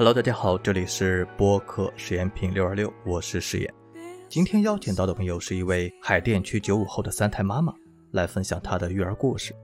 [0.00, 3.70] Hello，大家好，这里是播客实验品六二六，我是实验。
[4.30, 7.70] 今天邀请到的朋友是一位海淀区九五后的三胎妈妈，
[8.12, 9.54] 来分享她的育儿故事。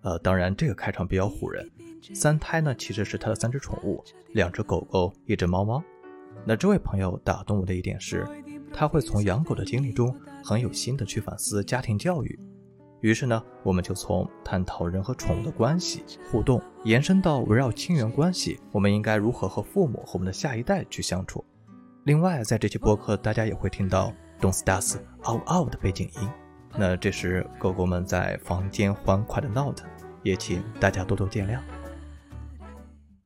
[0.00, 1.70] 呃，当然这个开场比较唬人，
[2.14, 5.84] 三胎呢其实是她的三只宠物，两只狗狗，一只猫猫。
[6.46, 8.26] 那这位朋友打动我的一点是，
[8.72, 12.40] 他会从养狗的经历中很有心的去反思家庭教育。
[13.02, 21.44] 于是呢，我们就从探讨人和宠物的关系互动，延伸到围绕亲缘关系，我们应该如何和父母和我们的下一代去相处。
[22.04, 26.30] 另外，在这期播客，大家也会听到 Don't Stars 嗷嗷的背景音，
[26.76, 29.82] 那这是狗狗们在房间欢快的闹的，
[30.22, 31.58] 也请大家多多见谅。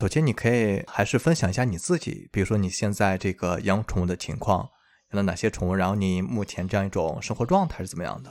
[0.00, 4.70] 首先，你可以还是分享一下你自己，比如说你现在这个养宠物的情况，
[5.10, 8.30] 养了哪些宠物，然后你目前这样一种生活状态是怎么样的？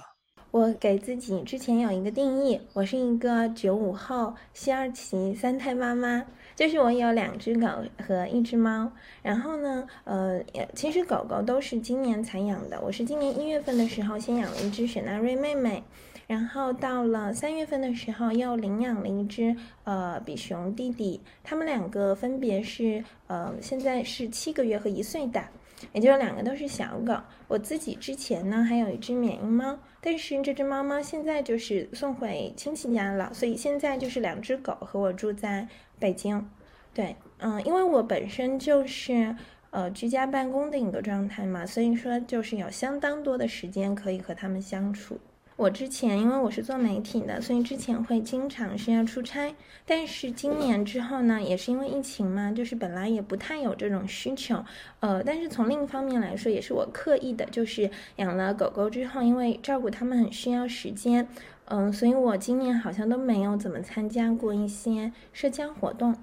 [0.55, 6.23] 我给自己之前有一个定义，我是一个九五后西二旗三胎妈妈，
[6.55, 7.67] 就是我有两只狗
[8.07, 8.89] 和一只猫。
[9.21, 10.41] 然后呢，呃，
[10.73, 12.79] 其实狗狗都是今年才养的。
[12.79, 15.83] 我是今年一月份的时候先养了一只雪纳瑞妹妹，
[16.25, 25.49] 然后到了三月份的时候又领养了一只呃比熊弟弟，他们两个分别是呃现在是七个月和一岁大。
[25.93, 27.15] 也就是两个都是小狗，
[27.47, 35.67] 我自己之前呢还有一只缅因猫，但是这只猫猫现在就是送回亲戚家了，所以现在就是两只狗和我住在
[35.99, 36.49] 北京。
[36.93, 39.35] 对，嗯，因为我本身就是
[39.71, 45.19] 呃居家办公的一个状态嘛，所以说就是有相当多的时间可以和它们相处。
[45.57, 49.55] 我之前因为我是做媒体的，所以之前会经常是要出差。
[49.85, 54.65] 但是今年之后呢，也是因为疫情嘛，就是本来也不太有这种需求。
[54.99, 61.25] 呃，但是从另一方面来说，也是我刻意的，就是养了狗狗之后，因为照顾它们很需要时间，
[61.69, 66.17] 嗯，所以我今年好像都没有怎么参加过一些社交活动。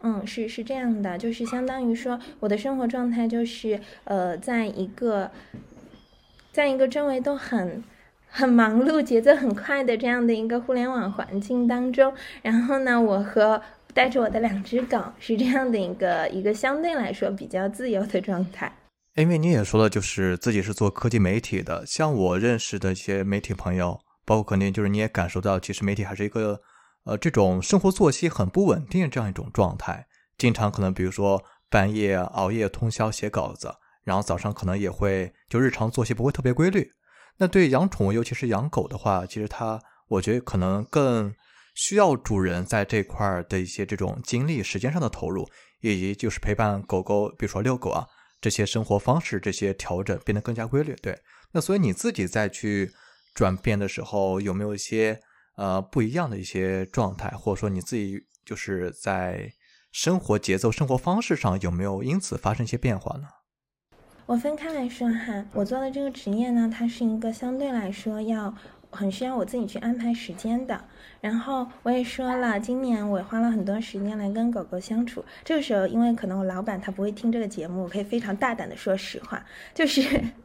[0.00, 5.30] 嗯，是是这样的，就是相当于说我的生活状态就是呃，在一个，
[6.50, 7.84] 在一个周围都很。
[8.30, 13.60] 很忙碌、节奏很快的这样的一个互联网环境当中，然后呢，我和
[13.92, 18.72] 带着我的两只狗是这样的一个一个相对来说比较自由的状态。
[19.16, 26.60] 因为你也说了，就是自己是做科技媒体的，像我认识的一些媒体朋友，包括肯定就是你也感受到，其实媒体还是一个
[27.04, 30.06] 呃这种生活作息很不稳定这样一种状态，
[30.38, 33.74] 经常可能比如说半夜熬夜通宵写稿子，
[34.04, 36.92] 然后早上可能也会就日常作息不会特别规律。
[37.38, 41.34] 那对养宠物，尤其是养狗的话，其实它，我觉得可能更
[41.74, 45.48] 需要主人在这块儿的一些这种精力、时间上的投入，
[45.80, 48.06] 以及就是陪伴狗狗，比如说遛狗啊
[48.40, 50.94] 这些生活方式这些调整变得更加规律。
[51.02, 51.18] 对，
[51.52, 52.90] 那所以你自己再去
[53.34, 55.18] 转变的时候，有没有一些
[55.56, 59.50] 呃不一样的一些状态，或者说你自己就是在
[59.92, 63.28] 生活节奏、生活方式上有没有因此发生一些变化呢？
[64.26, 68.54] 我分开来说哈，我做的这个职业呢，它是一个相对来说要
[68.90, 70.80] 很需要我自己去安排时间的。
[71.20, 75.24] 然后我也说了，今年我花了很多时间来跟狗狗相处。
[75.44, 80.02] 这个时候，因为可能我老板他不会听这个节目，我可以非常大胆的说实话，就是。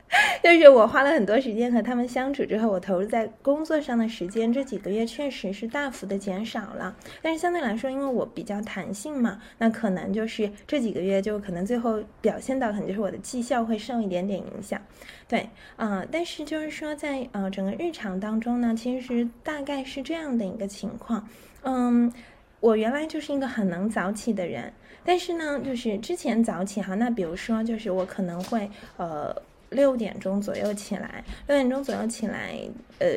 [0.43, 6.95] 就是我花了很多时间和他们相处之后，我投入在工作上的时间这几个月确实是大幅的减少了。
[7.23, 14.79] 但是相对来说，因为我比较弹性嘛，那可能就是这几个月就可能最后表现到可能就是我的绩效会受一点点影响。
[15.27, 21.27] 对，呃，但是就是说在呃整个日常当中呢，其实大概是这样的一个情况。
[21.63, 22.11] 嗯，
[22.59, 24.71] 我原来就是一个很能早起的人，
[25.03, 29.35] 但是呢，就是之前早起哈，那比如说就是我可能会呃。
[29.71, 32.55] 六点钟左右起来，六点钟左右起来，
[32.99, 33.07] 呃，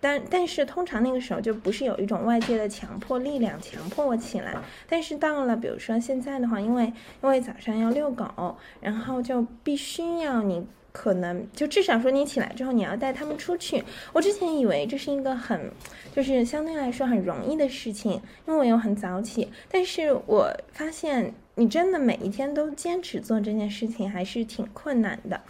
[0.00, 4.54] 但但是通常那个时候就不是有一种外界的强迫力量强迫我起来，
[4.86, 6.92] 但是到了比如说现在的话，因为
[7.22, 13.82] 因为早上要遛狗，然后就必须要你可能就至少说你起来之后你要带他们出去。
[14.12, 15.68] 我之前以为这是一个很
[16.14, 18.12] 就是相对来说很容易的事情，
[18.46, 25.40] 因为我又很早起，但是我发现你真的每一天都坚持做这件事情还是挺困难的。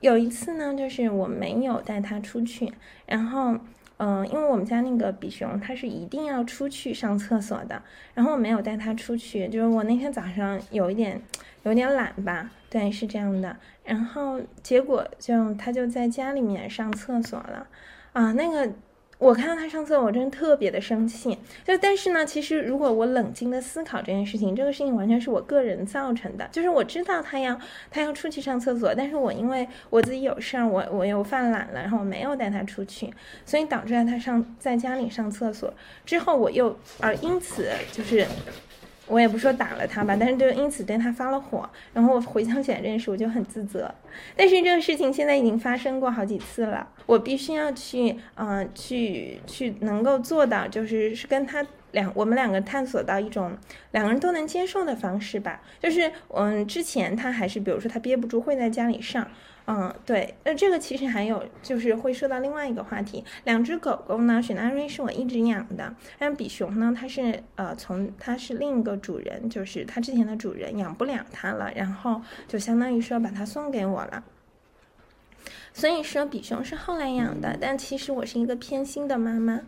[0.00, 2.70] 有一次呢，就是我没有带它出去，
[3.06, 3.56] 然后，
[3.96, 11.22] 嗯，因为我们家那个比熊它是一定要出去上厕所的，然后我没有带它出去，就是我那天早上有一点，
[11.62, 17.66] 有点懒吧，对，是这样的，然后结果就他就在家里面上厕所了，
[18.12, 18.70] 啊，那个。
[19.18, 21.38] 我看到他上厕所，我真的特别的生气。
[21.64, 26.44] 就但是呢，其实如果我冷静的思考这件事情，这个事情完全是我个人造成的。
[26.50, 27.56] 就是我知道他要
[27.88, 33.14] 他要出去上厕所，但是我因为我自己有事儿，我我又犯懒了，然后我没有带他出去，
[33.46, 35.72] 所以导致了他上在家里上厕所
[36.04, 38.26] 之后，我又而因此就是。
[39.12, 41.68] 我也不说打了他吧，但是就因此对他发了火。
[41.92, 43.94] 然后我回想起来这件事，我就很自责。
[44.34, 53.52] 但是这个事情现在已经发生过好几次了，我必须要去，嗯，去去能够做到，就是是跟他两我们两个探索到一种
[53.90, 55.60] 两个人都能接受的方式吧。
[55.78, 59.28] 就是嗯，之前他还是比如说他憋不住会在家里上。
[59.66, 74.24] 嗯，对，那这个其实还有就是会说到另外一个话题，两只狗狗呢，雪纳瑞是我一直养的，但比熊呢，它是呃从它是另一个主人，就是它之前的主人养不了它了，然后就相当于说把它送给我了，
[75.72, 79.60] 所以说比熊是后来养的，但其实我是一个偏心的妈妈，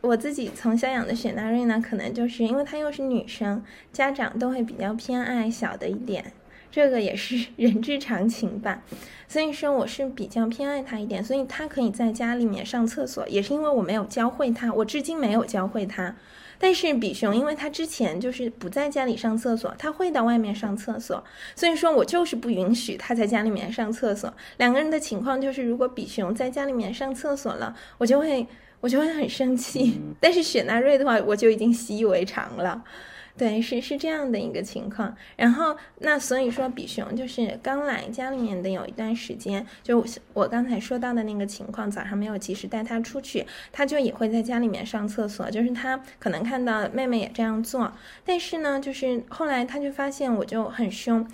[0.00, 3.62] 我自己从小养的雪纳瑞呢，可能就是因为它又是女生，
[3.92, 6.32] 家长都会比较偏爱小的一点。
[6.72, 8.82] 这个也是 人之常情吧，
[9.28, 16.16] 所以说我是比较偏爱他一点，所以他可以在家里面上厕所，也是因为我没有教会他，我至今没有教会他。
[16.58, 21.22] 但是比熊，因为他之前就是不在家里上厕所，他会到外面上厕所，
[21.56, 24.32] 所以说我就是不允许他在家里面上厕所。
[24.58, 28.46] 两个人的情况就是，如果比熊在家里面上厕所了，我就会
[28.80, 30.00] 我就会很生气。
[30.20, 32.84] 但是雪纳瑞的话，我就已经习以为常了。
[33.36, 35.16] 对，是是这样的一个情况。
[35.36, 45.50] 然后那所以说，比熊就是刚来家里面的有一段时间，就我刚才说到的那个情况，早上没有及时带他出去，他就也会在家里面上厕所。
[45.50, 47.90] 就是他可能看到妹妹也这样做，
[48.24, 51.26] 但是呢，就是后来他就发现我就很凶。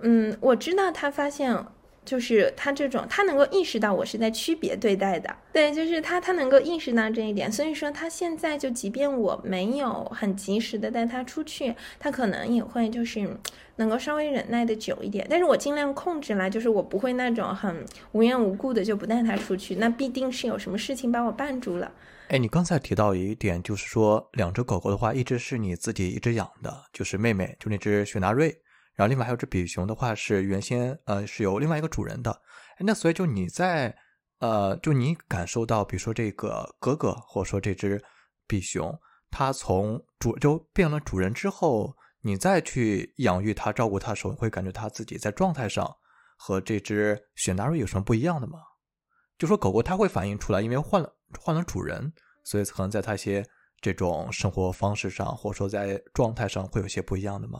[0.00, 1.64] 嗯，我知道他发现。
[2.04, 13.26] 就是他这种，他能够意识到我是在区别对待的，对，就是他，他能够意识到这一点，所以说他现在就，即便我没有很及时的带他出去，他可能也会就是
[13.76, 21.90] 能够稍微忍耐的久一点，但是我尽量控制啦，就是我不会那种很无缘无故的就不带他出去，那必定是有什么事情把我绊住了。
[22.28, 28.56] 哎，你刚才提到一点，就是说两只狗狗的话，一直是你自己一直养的，就是妹妹，就那只雪纳瑞。
[28.94, 32.40] 然后另外还有只比熊的话是原先呃是有另外一个主人的，
[32.78, 33.96] 那所以就你在
[34.38, 38.02] 呃就你感受到，比如说这个哥哥或者说这只
[38.46, 38.96] 比熊，
[39.30, 45.90] 它从主就变了主人之后，你再去养育它、照顾它的时候，会感觉它自己在状态上
[46.36, 48.60] 和这只雪纳瑞有什么不一样的吗？
[49.36, 52.12] 就说狗狗它会反映出来，因为换了换了主人，
[52.44, 53.44] 所以可能在它一些
[53.80, 57.58] 这种生活方式上，或者说在状态上会有些不一样的吗？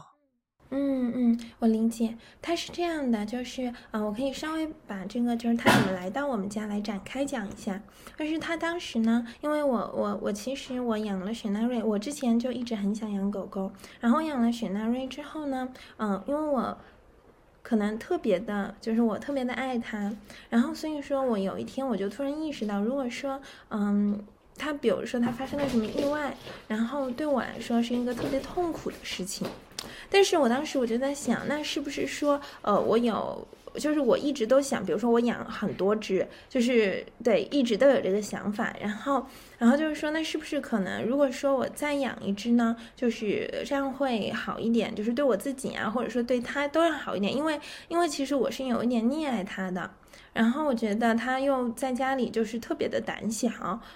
[1.59, 7.81] 我理解，他是这样的，就是呃，我可以稍微把这个就是他怎么来到我们家来展开讲一下。
[8.17, 16.77] 就是他当时呢，因为我我我其实我养了雪纳瑞，我之前就一直很想养狗狗，然后养了雪纳瑞之后呢，嗯，因为我
[17.61, 20.15] 可能特别的，就是我特别的爱它，
[20.49, 24.23] 然后所以说我有一天我就突然意识到，如果说嗯，
[24.55, 26.33] 他比如说他发生了什么意外，
[26.67, 29.45] 然后对我来说是一个特别痛苦的事情。
[30.09, 38.75] 但是我当时我就在想，那是不是说，呃，我有，就是我一直都想，比如说我养很多只，就是对，一直都有这个想法。
[38.79, 39.25] 然后，
[39.57, 49.89] 然后就是说，那是不是可能，如果说我再养一只呢，就是这样会好一点，就是对我自己啊，或者说对它都要好一点，因为，因为其实我是有一点溺爱它的。
[50.35, 53.49] 然后我觉得他又在家里就是特别的胆小，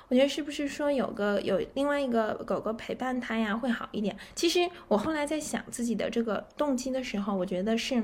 [0.08, 4.16] 我觉得是不是说有个有另外一个狗狗陪伴他呀会好一点？
[4.36, 8.02] 其实我后来在想自己的这个动机的时候，我觉得是，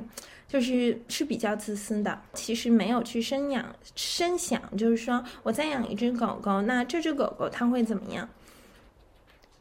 [0.50, 2.21] 就是是比较自私的。
[2.33, 8.27] 其实没有去生养深想，就是说我再养一只狗狗，那这只狗狗它会怎么样？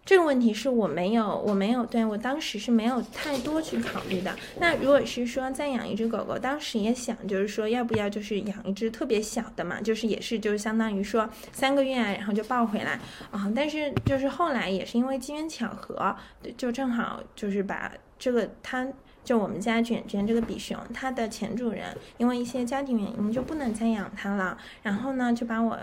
[0.05, 4.37] 这个问题是我没有，我没有对我当时是没有太多去考虑的。
[4.61, 13.51] 那如果是说再养一只狗狗，当时也想就是说要不要就是养一只特别小的嘛，就是也是就是相当于说三个月然后就抱回来啊。
[13.57, 16.15] 但是就是后来也是因为机缘巧合，
[16.55, 18.87] 就正好就是把这个它
[19.25, 25.79] 就我们家卷卷这个比熊，它的前主人因为一些家庭原因就不能再养它了，然后呢就把我。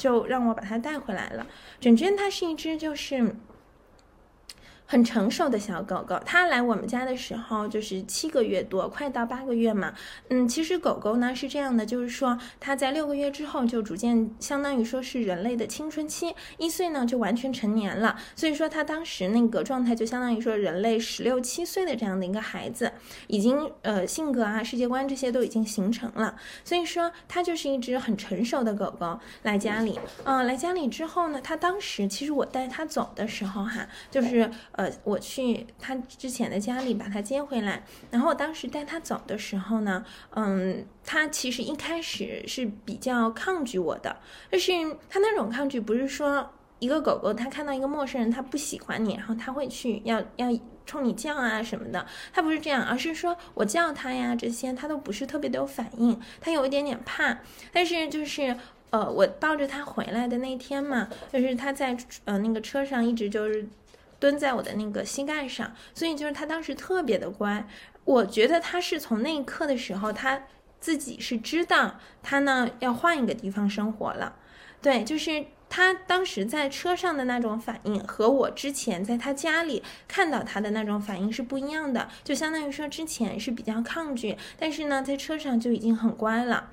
[0.00, 1.46] 就让我把它带回来了。
[1.78, 3.36] 卷卷它是一只就是。
[4.90, 9.94] 很成熟的小狗狗，它来我们家的时候就是七个月多，快到八个月嘛。
[10.30, 18.18] 嗯，其实狗狗呢是这样的，就是说它在六个月之后就逐渐相当于说是人类的青春期，一岁呢就完全成年了。
[18.34, 22.90] 所以说它当时那个状态就相当于说人类十六七岁的这样的一个孩子，
[23.28, 26.34] 已经呃性格啊世界观这些都已经形成了。
[26.64, 30.00] 所以说它就是一只很成熟的狗狗来家里。
[30.24, 34.50] 嗯，来家里之后呢，它当时其实我带它走的时候哈，就是。
[34.80, 44.16] 呃，我去他之前的家里把他接回来，然后我当时带他走的时候呢，嗯，他其实一开始是比较抗拒我的，
[44.50, 44.72] 就是
[45.10, 50.48] 他那种抗拒不是说一个狗狗，它看到一个陌生人，它不喜欢你，然后它会去要要
[50.86, 57.38] 冲你叫啊什么的，它不是这样，而是说我叫它呀，这些它都不是特别的有反应，它有一点点怕。
[57.70, 58.56] 但是就是
[58.88, 61.94] 呃，我抱着它回来的那天嘛，就是它在
[62.24, 63.68] 呃那个车上一直就是
[64.20, 67.66] 蹲在我的那个膝盖上，所以就是他当时特别的乖。
[68.04, 70.44] 我觉得他是从那一刻的时候，他
[70.78, 74.36] 自己是知道他呢要换一个地方生活了。
[74.82, 82.08] 对，就是他当时在车上的那种反应，和我之前在他家里看到他的那种反应是不一样的。
[82.24, 86.70] 就相当于说之前是比较抗拒，但是呢，在车上就已经很乖了。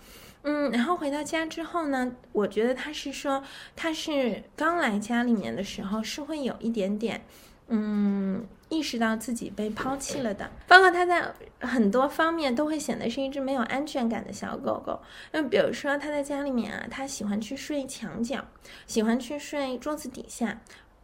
[0.49, 3.43] 嗯，然后回到家之后呢，我觉得他是说
[3.75, 7.25] 他是刚来家里面的时候是会有一点点，
[7.67, 8.47] 嗯。
[8.69, 14.99] 意识到自己被抛弃了的，包括他在很多方面都会显得是一只没有安全感的小狗狗。
[15.31, 18.43] 那比如说，他在家里面啊，他喜欢去睡墙角，
[18.85, 20.59] 喜欢去睡桌子底下，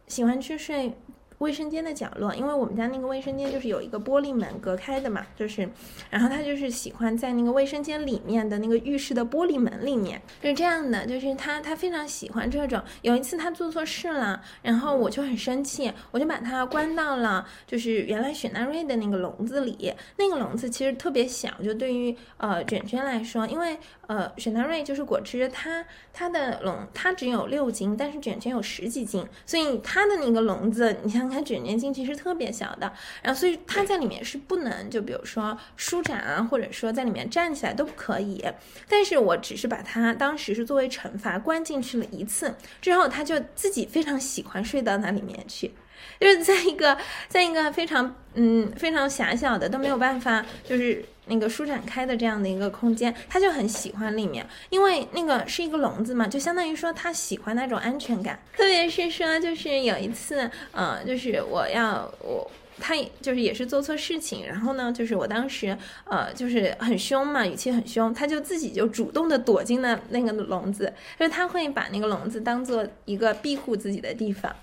[0.06, 0.94] 喜欢去睡。
[1.38, 5.68] 卫生间的角落，因为我们家那个卫生间就是有一个玻璃门隔开的嘛，就是，
[6.08, 12.80] 然后他就是喜欢在那个卫生间里面的那个浴室的玻璃门里面，是这样的，就是他他非常喜欢这种。
[13.02, 23.76] 有一次他做错事了，然后我就很生气，我就把他关到了就是原来雪纳瑞的那个笼子里，那个笼子其实特别小，就对于呃卷卷来说，因为
[24.06, 31.23] 呃雪纳瑞就是果汁，它它的笼它只有六斤，但是卷卷有十几斤，所以它的那个笼子，你像。
[31.28, 38.44] 它卷卷筋其实特别小的，然后所以它在里面是不能就比如说舒展啊，或者说在里面站起来都不可以。
[38.88, 45.72] 但是我只是把它当时是作为惩罚关进去了一次，之后它就自己非常喜欢睡到那里面去。
[46.20, 46.96] 就是在一个
[47.28, 58.38] 在一个非常嗯非常狭小的都没有办法就是那个舒展开的这样的一个空间，他就很喜欢里面，因为那个是一个笼子嘛，就相当于说他喜欢那种安全感。
[58.56, 62.50] 特别是说就是有一次，呃，就是我要我
[62.80, 74.54] 他就是也是做错事情，然后呢，就是我当时呃就是很凶嘛，语气很凶，他就自己就主动的躲进了那个笼子，就是他会把那个笼子当做一个庇护自己的地方。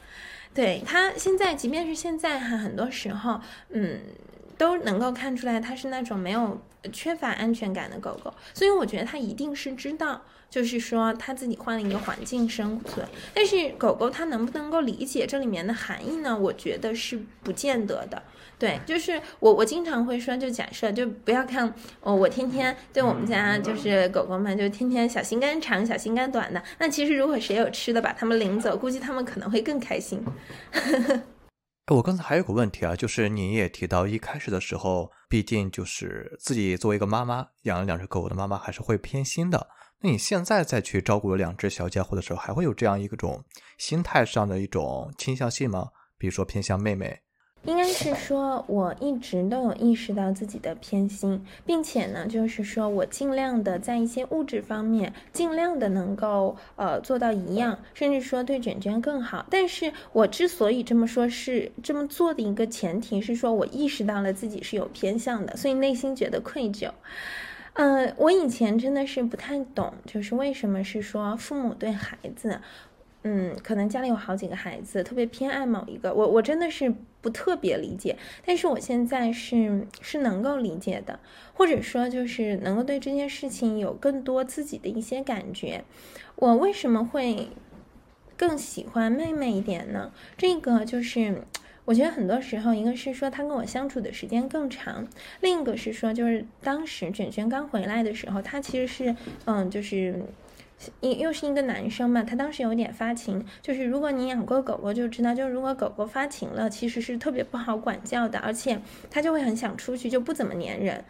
[0.53, 3.39] 对他现在，即便是现在哈，很多时候，
[3.69, 4.01] 嗯，
[4.61, 6.61] 都能够看出来它是那种没有
[6.93, 10.21] 缺乏安全感的狗狗，所以我觉得它一定是知道。
[10.51, 16.37] 就是说它自己换了一个环境生存，但是狗狗它能不能够理解这里面的含义呢？
[16.37, 18.21] 我觉得是不见得的。
[18.59, 26.61] 对，就是我我经常会说，就假设就不要看哦，我天天对我们家就是狗狗们就天天小心肝长小心肝短的。
[26.79, 30.21] 那其实如果谁有吃的把它们领走，估计它们可能会更开心。
[31.95, 39.67] 我刚才还有个问题啊，就是你也提到一开始的时候，毕竟就是自己作为一个妈妈养了两只狗的妈妈，还是会偏心的。
[39.99, 43.43] 那你现在再去照顾两只小家伙的时候，还会有这样一种
[43.77, 45.89] 心态上的一种倾向性吗？
[46.17, 47.21] 比如说偏向妹妹？
[47.63, 59.45] 应该是说，我一直都有意识到自己的偏心，并且呢，就是说我尽量的在一些物质方面，尽量的能够呃做到一样，甚至说对卷卷更好。
[59.49, 66.89] 但是我之所以这么说，是这么做的一个前提是说我意识到了自己是有偏向的，所以内心觉得愧疚。
[67.73, 72.59] 呃，我以前真的是不太懂，就是为什么是说父母对孩子，
[73.23, 78.15] 嗯，可能家里有好几个孩子，特别偏爱某一个，我我真的是不特别理解。
[78.45, 81.19] 但是我现在是是能够理解的，
[81.53, 85.83] 或者说就是能够对这件事情有更多自己的一些感觉。
[86.35, 87.49] 我为什么会
[88.35, 90.11] 更喜欢妹妹一点呢？
[90.37, 91.43] 这个就是。
[91.83, 95.05] 我觉得很多时候，一个是说他跟我相处的时间更长，
[95.41, 100.23] 另一个是说就是当时卷卷刚回来的时候，他其实是嗯，就是
[101.01, 103.45] 又又是一个男生嘛，他当时有点发情。
[103.61, 111.03] 就是如果你养过狗狗就知道，就是如果狗狗发情了，其实是特别不好管教的，而且它就会很想出去，就不怎么粘人。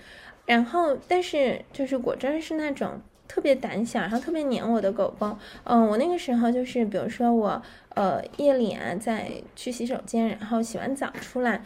[0.46, 3.02] 然后，但是就是果真是那种。
[3.28, 5.38] 特别胆小，然后特别黏我的狗狗。
[5.64, 7.62] 嗯，我那个时候就是，比如说我，
[7.96, 11.62] 呃，夜里啊，在去洗手间，然后洗完澡出来，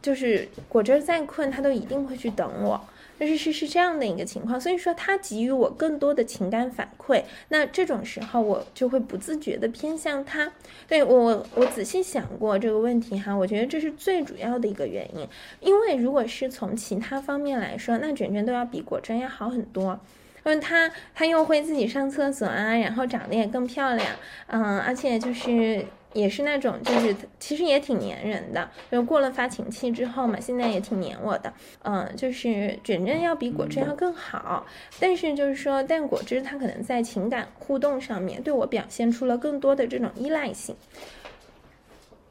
[0.00, 2.80] 就是果真再困，它都一定会去等我。
[3.18, 7.22] 就是是是这样的一个情况，所以说他给予我更多的情感反馈。
[7.48, 10.52] 那这种时候，我就会不自觉的偏向他。
[10.86, 15.26] 对我，我仔细想过这个问题哈，我觉得这是最主要的一个原因。
[15.60, 19.98] 因为如果是从其他方面来说，那卷卷都要比果真要好很多。
[20.44, 24.06] 因为他他又会自己上厕所啊，然后长得也更漂亮，
[24.46, 25.84] 嗯，而且就是
[26.16, 31.52] 也是那种，就是其实也挺粘人的，就过了发情期之后嘛，现在也挺粘我的。
[31.82, 34.66] 嗯，就是卷卷要比果汁要更好，
[34.98, 40.74] 但是就是说，但果汁它可能在情感互动上面对我表现出了更多的这种依赖性。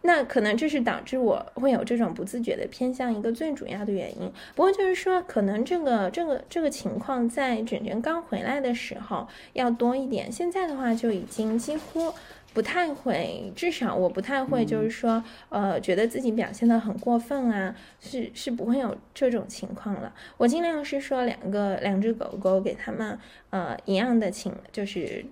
[0.07, 4.31] 那可能这是导致我会有这种不自觉的偏向一个最主要的原因。
[4.53, 12.13] 不过就是说，可能这个这个这个情况在卷卷刚回来的时候要多一点，现在的话就已经几乎
[12.55, 20.11] 不太会，至少我不太会，就是说，呃，觉得自己表现的很过分啊，是是不会有这种情况了。
[20.37, 23.19] 我尽量是说两个两只狗狗给他们
[23.49, 25.25] 呃一样的情，就是。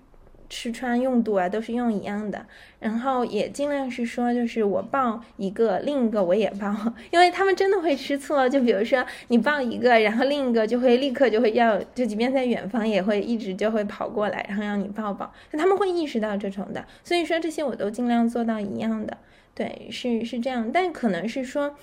[0.48, 2.46] 吃穿用度啊，都是用一样的，
[2.78, 6.74] 然后也尽量是说，就是我抱一个，另一个我也抱，
[7.10, 8.48] 因为他们真的会吃醋。
[8.48, 15.32] 就比如说你抱一个，然后另一个就会立刻就会要，就即便在远方也会一直就会跑过来，然后让你抱抱。
[15.52, 19.16] 他们会意识到这种的，所以说这些我都尽量做到一样的。
[19.54, 21.74] 对，是是这样，但可能是说，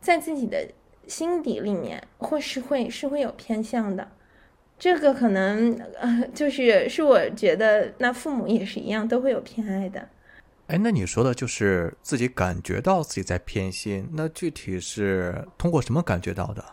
[0.00, 0.68] 在自己的
[1.06, 4.08] 心底里面，或是会是会有偏向的。
[4.80, 10.08] 这个可能呃，就是是我觉得，那父母也是一样，都会有偏爱的。
[10.68, 16.64] 哎，那你说的就是自己感觉到自己在偏心，那具体是通过什么感觉到的？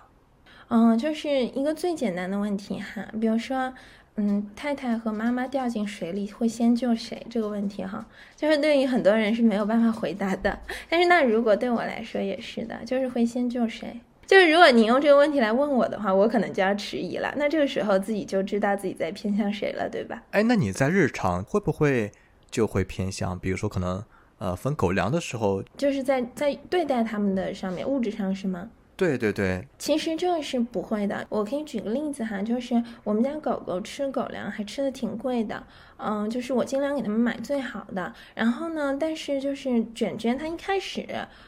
[0.70, 3.74] 嗯，就是一个最简单的问题哈，比如说，
[4.16, 7.26] 嗯，太太和妈妈掉进水里，会先救谁？
[7.30, 10.58] 这个问题哈，就是对于很多人是没有办法回答的。
[10.88, 14.00] 但是那如果对我来说也是的，就是会先救谁？
[14.28, 17.34] 就是如果你用这个问题来问我的话，我可能就要迟疑了。
[17.38, 20.22] 那这个时候自己就知道自己在偏向谁了，对吧？
[20.32, 22.12] 哎，那你在日常会不会
[22.52, 23.40] 就会偏向？
[23.40, 24.04] 比如说可能
[24.38, 28.70] 呃分狗粮的时候，就是在在对待他们的上面，物质上是吗？
[28.98, 31.26] 对对对，其实这个是不会的。
[31.30, 35.64] 我可以举个例子哈，就是我们家狗狗吃狗粮还吃的挺贵的，
[35.98, 38.12] 嗯，就是我尽量给他们买最好的。
[38.34, 41.06] 然后呢，但是就是卷卷它一开始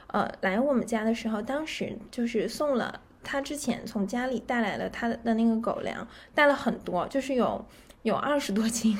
[0.08, 7.66] 呃来我们家的时候，当时就是送了它之前从家里带来了它的那个狗粮，带了很多，就是有。
[8.04, 8.98] 有二十多斤，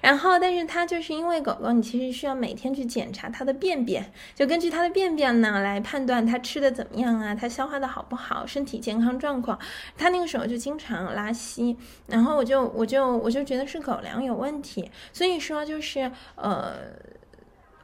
[0.00, 9.58] 然后，但是它就是因为狗狗，你其实需要每天去检查它的便便，就根据它的便便呢来判断它吃的怎么样啊，它消化的好不好，身体健康状况。
[9.98, 11.76] 它那个时候就经常拉稀，
[12.06, 16.78] 然后我就我就我就觉得是狗粮有问题，所以说就是呃。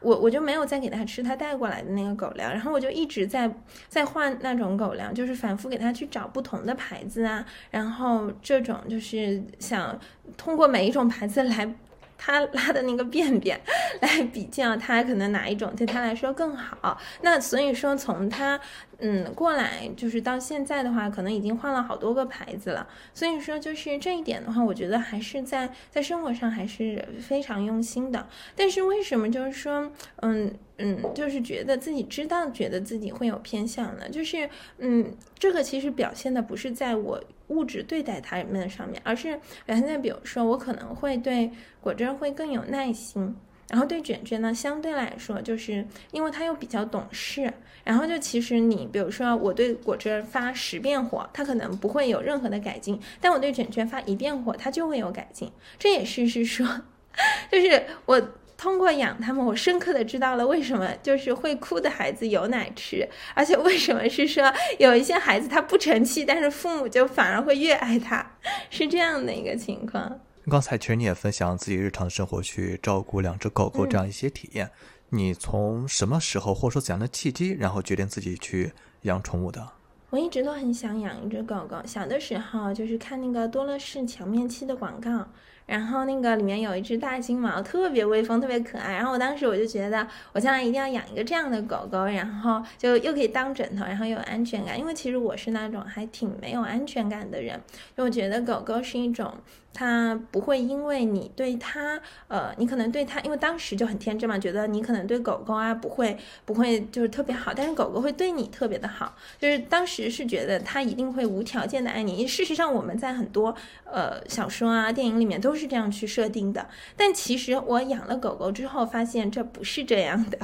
[0.01, 3.51] 我我就没有再给他吃他带过来的那个狗粮，然后我就一直在
[3.89, 9.99] 在换那种狗粮，就是反复给他去找不同的牌子啊，然后这种就是想
[10.37, 11.75] 通过每一种牌子来。
[12.19, 13.61] 他拉的那个便便
[14.01, 16.99] 来比较，他可能哪一种对他来说更好？
[17.21, 18.59] 那所以说从他
[18.99, 22.89] 嗯过来就是到现在的话，可能已经换了好多个牌子了。
[23.13, 28.29] 所以说就是这一点的话，我觉得还是在在生活上还是非常用心的。
[28.55, 29.91] 但是为什么就是说
[30.23, 34.09] 嗯嗯，就是觉得自己知道，觉得自己会有偏向呢？
[34.09, 37.23] 就是嗯，这个其实表现的不是在我。
[37.49, 41.49] 物质对待他们上面，而是表现在比如说，我可能会对
[41.81, 43.37] 果汁会更有耐心，
[43.69, 47.53] 然后对卷卷呢，相对来说，就是因为他又比较懂事，
[47.85, 55.51] 然后就其实你比如说，我对果汁发十遍火，他可能不会有任何的改进，但我对卷卷发一遍火，他就会有改进。
[55.79, 56.67] 这也是是说，
[57.51, 58.23] 就是我。
[58.59, 68.39] 通过养他们，我深刻的知道了为什么就是会哭的孩子有奶吃，而且为什么是说有一些孩子他不成器，但是父母就反而会越爱他，
[68.71, 70.21] 是这样的一个情况。
[70.49, 74.71] 刚才其实你也分享自己日常生活去照顾两只狗狗这样一些体验，
[75.09, 79.73] 你从什么时候或者说怎样的契机，然后决定自己去养宠物的？
[80.11, 85.27] 我一直都很想养一只狗狗，小的时候就是看那个多乐士墙面漆的广告。
[85.67, 88.95] 然后那个里面有一只大金毛，特别威风，特别可爱。
[88.95, 94.79] 然后我当时我就觉得，我将来一定要养一个这样的狗狗，然后就又可以当枕头，然后又有安全感。
[94.79, 97.61] 因为其实我是那种还挺没有安全感的人，
[97.97, 99.35] 就我觉得狗狗是一种。
[99.77, 112.27] 他不会因为你对他，呃，你可能对他，因为当时就很天真嘛，觉得你可能对狗狗啊不会不会就是特别好，但是狗狗会对你特别的好，就是当时是觉得他一定会无条件的爱你。
[112.27, 120.39] 事实上，我们在很多呃小说啊电影里面都是这样去设定的，但其实我养了狗狗之后，发现这不是这样的。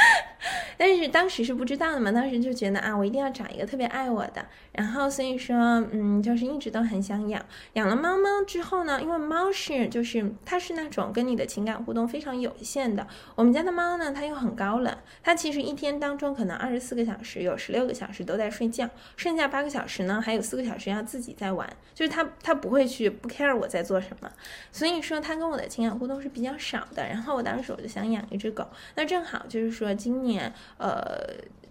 [0.78, 5.56] 但是当时是不知道的嘛，当时就觉得啊，我一定要找一个特别爱我的，然后所以说，
[5.92, 7.44] 嗯，就是一直都很想养。
[7.74, 13.06] 养了猫猫之后呢，因为猫是就是它是那种跟你的情感互动非常有限的。
[13.34, 24.30] 我们家的猫呢，它又很高冷，它其实一天当中可能二十四个小时有十六个小时都在睡觉，剩下八个小时呢，还有四个小时要自己在玩，就是它它不会去不 care 我在做什么，
[24.72, 27.06] 所以说它跟我的情感互动是比较少的。
[27.06, 31.18] 然后我当时我就想养一只狗，那正好就是说今年呃。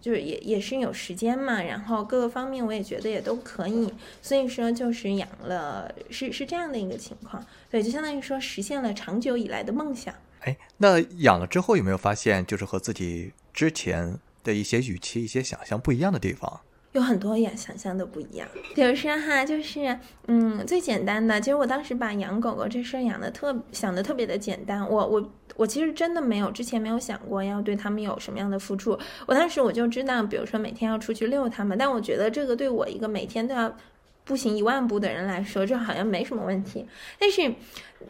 [0.01, 10.15] 就是也也是有时间嘛，然后各个方面我也觉得也都可以，所以说就是养了，是是这样的一个情况，对，就相当于说实现了长久以来的梦想。
[10.39, 16.62] 哎，那养了之后有没有发现，就是和自己之前的一些预期、一些想象不一样的地方？
[16.93, 33.75] 有很多也想象的不一样，比如说哈，就是嗯，最简单的，其实我当时把养狗狗这事儿养的特想的特别的简单，我我我其实真的没有之前没有想过要对他们有什么样的付出，我当时我就知道，比如说每天要出去遛他们，但我觉得这个对我一个每天都要
[34.23, 36.87] 步行一万步的人来说，这好像没什么问题，
[37.19, 37.53] 但是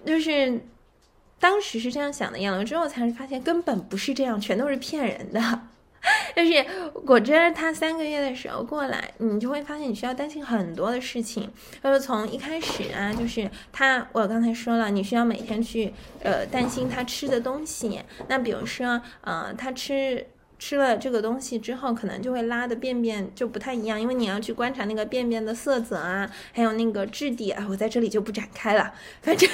[0.06, 0.62] 就是
[1.40, 5.62] 当时是这样想的，养了之后才发现根本不是这样，全都是骗人的。
[6.36, 6.66] 就是
[7.06, 11.52] 果汁儿，它三个月的时候过来，你就会发现你需要担心很多的事情。
[11.84, 18.02] 就是从一开始啊，就是它，我刚才说了，你需要每天去呃担心它吃的东西。
[18.28, 20.26] 那比如说，呃，它吃
[20.58, 27.68] 吃了这个东西之后，可能就会拉的便便就不太一样，因为你要去观察那个便便的色泽啊，还有那个质地啊。
[27.70, 29.50] 我在这里就不展开了，反正。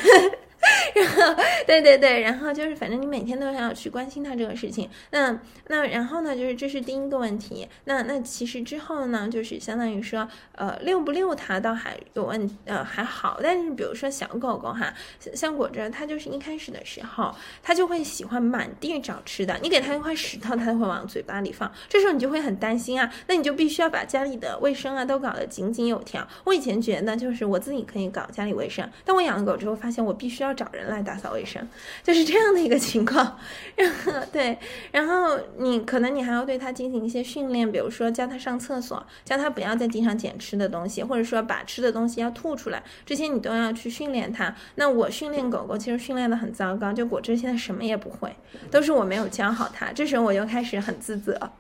[0.96, 4.90] 然后，对对对，然后就是，反正你每天都要去关心他这个事情。
[5.12, 7.68] 那那然后呢，就是这是第一个问题。
[7.86, 13.40] 那那其实之后呢，就是相当于说，呃，遛不遛它倒还有问，呃，还好。
[13.44, 14.94] 但是比如说小狗狗哈，
[15.34, 19.58] 像果汁，它就是一开始的时候，它就会喜欢满地找吃的。
[19.62, 21.72] 你给它一块石头，它就会往嘴巴里放。
[21.88, 26.28] 这时候你就会很担心啊，那你就必须要把家里的卫生啊都搞得井井有条。
[26.46, 30.55] 我以前觉得就是我自己可以搞家里卫生，但我养了狗之后发现我必须要。
[30.56, 31.68] 找人来打扫卫生，
[32.02, 33.38] 就是这样的一个情况。
[33.76, 34.58] 然后对，
[34.92, 44.56] 然后你可能你还要对它进行一些训练，比如说教它上厕所，教它不要在地上捡吃的东西，或者说把吃的东西要吐出来，这些你都要去训练它。
[44.76, 48.36] 那我训练狗狗其实训练的很糟糕，就果汁现在什么也不会，
[48.72, 49.92] 都是我没有教好它。
[49.92, 51.52] 这时候我就开始很自责。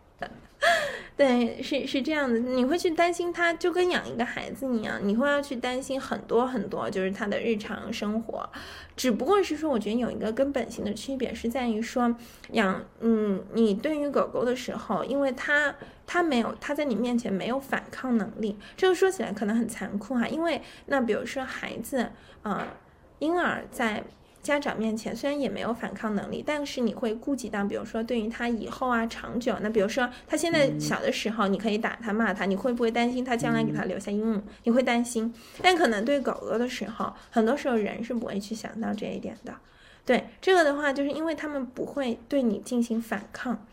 [1.17, 8.49] 对，是是这样的，你会去担心他，就跟养一个孩子一样，你会要去担心很多很多，就是他的日常生活。
[8.97, 12.13] 只不过是说，我觉得有一个根本性的区别是在于说，
[12.51, 15.73] 养，嗯，你对于狗狗的时候，因为它
[16.05, 18.57] 它没有，它在你面前没有反抗能力。
[18.75, 22.09] 这个说起来可能很残酷哈，因为那比如说孩子，
[22.41, 22.67] 啊，
[23.19, 24.03] 婴儿在。
[24.45, 34.43] 家长面前虽然也没有反抗能力，但是你会顾及到，比如说对于他以后啊长久，那比如说他现在小的时候，你可以打他骂他，你会不会担心他将来给他留下阴影？
[34.63, 39.51] 你会担心，但可能对狗狗的时候，很多时候人是不会去想到这一点的。
[40.05, 43.65] 对这个的话，就是因为他们不会对你进行反抗。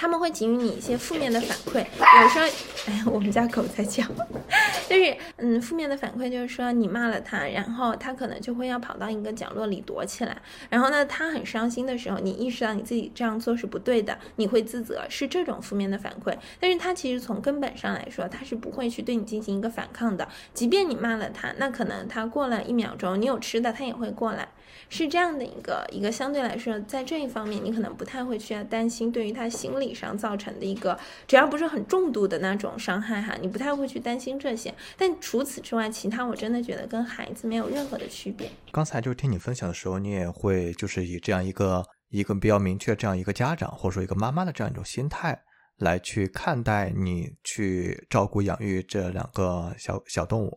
[0.00, 2.40] 他们会给予你一些负面的反馈，比如说，
[2.86, 4.04] 哎，我们家狗在叫，
[4.88, 16.32] 就是，嗯，负面的反馈就是说你骂了它，然后它可能就会要跑到一个角落里躲起来，然后呢，它很伤心的时候，你意识到你自己这样做是不对的，你会自责，是这种负面的反馈。
[16.60, 24.46] 但是它其实从根本上来说，它是不会去对你进行一个反抗的，即便你骂了它，那可能它过了一秒钟，你有吃的，它也会过来。
[24.90, 34.74] 是这样的一个一个相对来说，在这一方面，你可能不太会去担心，对于他心理上造成的一个，只要不是很重度的那种伤害哈，你不太会去担心这些。
[34.96, 38.50] 但除此之外，其他我真的觉得跟孩子没有任何的区别。
[38.72, 45.38] 刚才就是听你分享的时候，你也会就是以这样一个一个比较明确这样一个家长或者说一个妈妈的这样一种心态
[45.76, 50.56] 来去看待你去照顾养育这两个小小动物，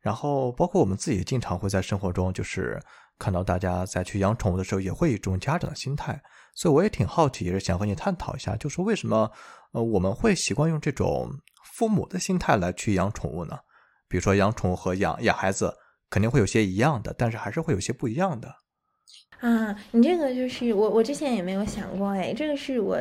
[0.00, 2.82] 然后包括我们自己经常会在生活中就是。
[3.18, 6.20] 看到大家在去养宠物的时候，也会以这种家长的心态，
[6.54, 9.30] 所以我也挺好奇，也是想和你探讨一下，就是为什么，
[9.72, 11.30] 呃，我们会习惯用这种
[11.74, 13.58] 父母的心态来去养宠物呢？
[14.08, 15.74] 比如说养宠物和养养孩子
[16.08, 18.54] 肯定会有些一样的，但是还是会有些不一样的。
[19.40, 22.98] 啊，你这个就是我，我之前也没有想过，哎，这个是我，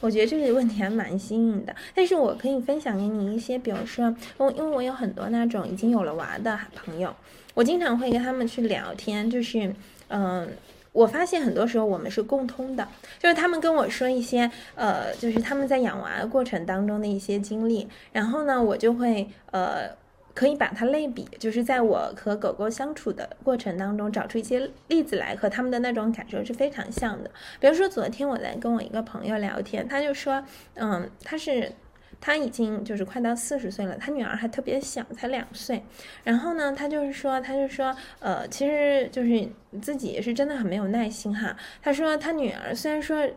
[0.00, 7.12] 我觉得这个问题还蛮新颖的，但是我可以分享给你一些，比如说，我因为我有很多那种已经有了娃的朋友。
[7.54, 9.74] 我经常会跟他们去聊天，就是，
[10.06, 10.48] 嗯，
[10.92, 12.86] 我发现很多时候我们是共通的，
[13.18, 20.00] 就是他们跟我说一些，呃，就是他们在养娃的过程当中的一些经历，然后呢，我就会，呃。
[20.34, 27.30] 可以把它类比，就是在我和狗狗相处的过程当中，找出一些例子来，和他们的那种感受是非常像的。
[27.60, 30.42] 比如说，昨天我在跟我一个朋友聊天，他就说，
[30.74, 31.70] 嗯，他是
[32.20, 35.82] 他已经就是快到四十岁了，他女儿还特别小，才两岁。
[36.24, 39.48] 然后呢，他就是说，他就说，呃，其实就是
[39.82, 41.54] 自己是真的很没有耐心哈。
[41.82, 43.28] 他说他女儿虽然说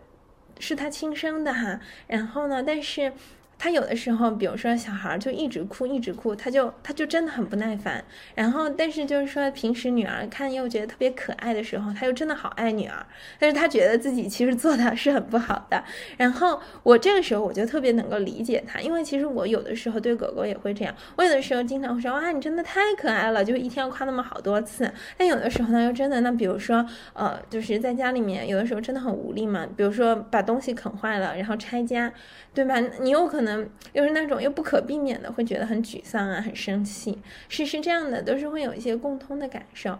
[0.59, 3.11] 是他亲生的哈，然后呢，但是。
[3.57, 8.03] 他有的时候，比如说小孩就一直哭，一直哭，他就他就真的很不耐烦。
[8.35, 13.05] 然后，但是就是说平时女儿看又觉得特别可爱的时候，他又真的好爱女儿。
[13.39, 15.83] 但是他觉得自己其实做的是很不好的。
[16.17, 20.93] 然后我这个时候我就特别能够理解他，因为其实我有的时候对狗狗也会这样。
[21.15, 24.91] 我有的时候经常会说哇，你真的太可爱了，就一天要夸那么好多次。
[25.17, 32.11] 但有的时候呢，又真的那比如说呃，就是在家里面有的时候真的很无力嘛，比如说把东西啃坏了，然后拆家。
[32.53, 32.79] 对吧？
[33.01, 39.97] 你有可能能又是那种又不可避免的会觉得很沮丧啊，很生气，是是这样的，都是会有一些共通的感受。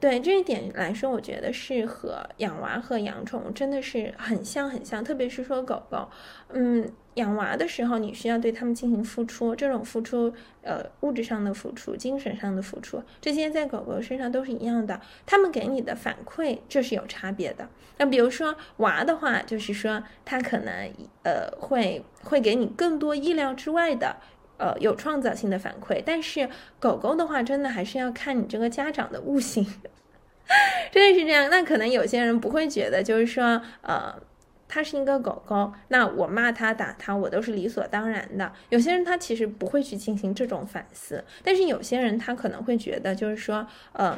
[0.00, 6.08] 对这一点来说，我觉得是和养娃和养宠物真的是很像很像，特别是说狗狗，
[6.50, 6.90] 嗯。
[7.14, 15.00] 养娃的时候，你需要对他们进行付出，这种付出，呃，物质上的付出，精神上的付出，这些在狗狗身上都是一样的。
[15.26, 17.68] 他们给你的反馈，这是有差别的。
[17.96, 20.88] 那比如说娃的话，就是说他可能，
[21.24, 24.16] 呃，会会给你更多意料之外的，
[24.58, 26.02] 呃，有创造性的反馈。
[26.04, 29.66] 但是狗狗的话，真的还是要看你这个家长的悟性，
[30.92, 31.48] 真的是这样。
[31.50, 34.14] 那可能有些人不会觉得，就是说，呃。
[34.70, 38.52] 它是一个狗狗，那我骂它、打它，我都是理所当然的。
[38.68, 44.14] 有些人他其实不会去进行这种反思，但是有些人他可能会觉得，就是说，嗯，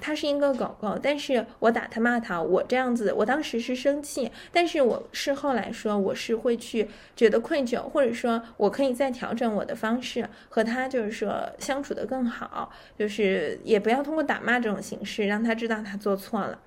[0.00, 16.58] 它是一个狗狗，但是我打它、骂它，我这样子，我当时是生气，但是我事后来说，我是会去觉得愧疚，或者说我可以再调整我的方式和它，就是说相处的更好，就是也不要通过打骂这种形式让他知道他做错了。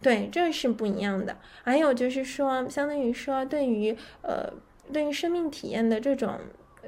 [0.00, 1.36] 对，这是不一样的。
[1.64, 4.48] 还有就是说，相当于说，对于呃，
[4.92, 6.38] 对于生命体验的这种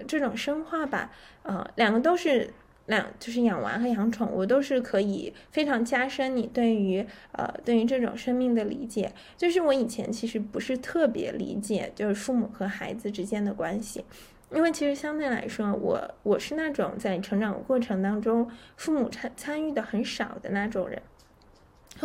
[0.06, 1.10] 这种深化吧，
[1.42, 2.48] 呃，两个都是
[2.90, 9.10] 两，就是养娃和养宠物都是可以非常加深你对于呃对于这种生命的理解。
[9.36, 14.04] 就是我以前其实不是特别理解，就是父母和孩子之间的关系，
[14.52, 21.00] 因为其实相对来说，我我是那种在成长过程当中父母参参与的很少的那种人。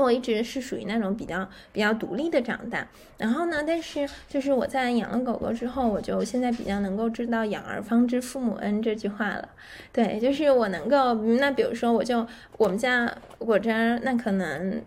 [0.04, 9.50] 我一直是属于那种比较比较独立的长大，然后呢，但是就是我在养了狗狗之后，我就现在比较能够知道“养儿方知父母恩”这句话了。
[9.94, 12.26] 对，就是我能够，那比如说，我就
[12.58, 14.82] 我们家我这儿，那可能。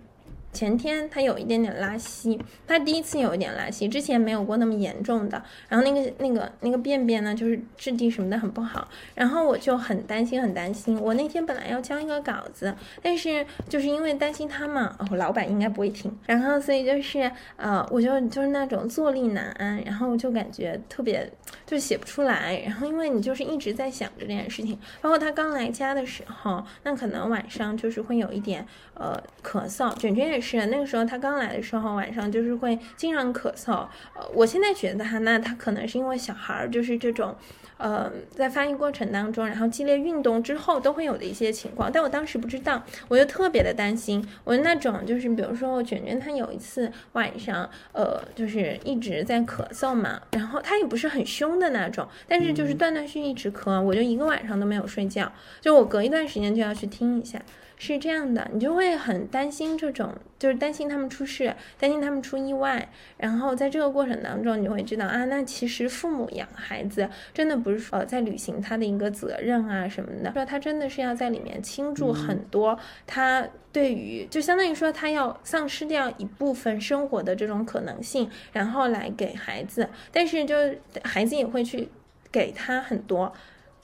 [0.59, 5.41] 前天他有一点点拉稀，他第一次有一点拉稀，之前没有过那么严重的。
[5.69, 8.89] 然后那个那个那个便便呢，就是质地什么的很不好。
[9.15, 11.01] 然后我就很担心，很担心。
[11.01, 16.13] 我那天本来要交一个稿子，但是就是因为担心他嘛，哦，老板应该不会听。
[16.27, 21.31] 然后所以就是呃，我就就是那种坐立难安，然后就感觉特别
[21.67, 22.63] 就写不出来。
[22.65, 30.39] 然后因为你就是一直在想着这件事情，包括他刚来家的时候，那可能晚上就是会有一点呃咳嗽，卷卷也。
[30.41, 33.73] 是那个时候，他刚来的时候，晚上就是会经常咳嗽。
[34.15, 37.37] 呃，我现在觉得哈，那他可能是因为小孩儿就是这种，
[37.77, 41.91] 呃，在发育过程当中，然后激烈运动之后都会有的一些情况。
[41.93, 44.27] 但我当时不知道，我就特别的担心。
[44.45, 57.41] 我那种就是，比如说卷卷他有一次晚上，呃，就是一直在咳嗽嘛，然后他也不是很凶的那种，但是就是断断续续一直咳，我就一个晚上都没有睡觉，就我隔一段时间就要去听一下。
[57.79, 62.89] 是这样的，你就会很担心这种，就是担心他们出事，担心他们出意外。
[63.17, 80.57] 然后在这个过程当中，你会知道啊，那其实父母养孩子真的不是说在履行他的一个责任啊什么的，说他真的是要在里面倾注很多，他对于就相当于说他要丧失掉一部分生活的这种可能性，然后来给孩子，但是就
[81.05, 81.89] 孩子也会去
[82.33, 83.33] 给他很多，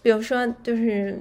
[0.03, 1.17] 比如说就是。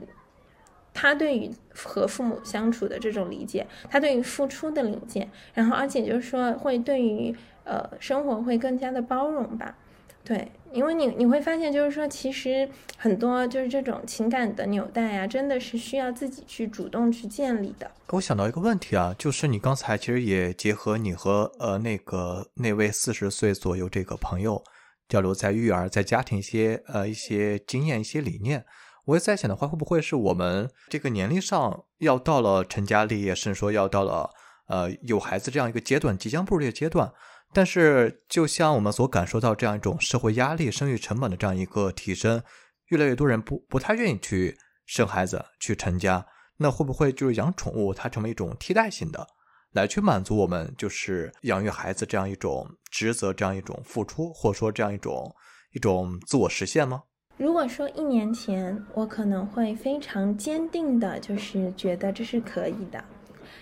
[0.94, 9.76] 他对于和父母相处的这种理解，他对于付出的理解，然后而且就是说会对于呃生活会更加的包容吧，
[10.24, 17.90] 对，因为你你会发现就是说其实很多就是这种情感的纽带啊，真的是需要自己去主动去建立的。
[18.12, 24.64] 我想到一个问题啊，就是你刚才其实也结合你和呃那个那位四十岁左右这个朋友
[25.10, 28.64] 交流在育儿在家庭一些呃一些经验一些理念。
[29.06, 34.30] 我也在想的话，会不会是我们这个年龄上要到了成家立业，甚至说要到了
[34.68, 37.14] 呃有孩子这样一个阶段，即将步入这个阶段。
[37.56, 42.42] 但是，就像我们所感受到这样一种社会压力、生育成本的这样一个提升，
[42.88, 46.26] 越来越多人不不太愿意去生孩子去成家，
[46.58, 49.28] 那会不会就是养宠物它成为一种替代性的，
[49.74, 55.36] 来去满足我们就是养育孩子这样一种职责，这样一种付出，或者说这样一种
[55.74, 57.04] 一种自我实现吗？
[57.38, 63.04] 如果说一年前，我可能会非常坚定的，就是觉得这是可以的，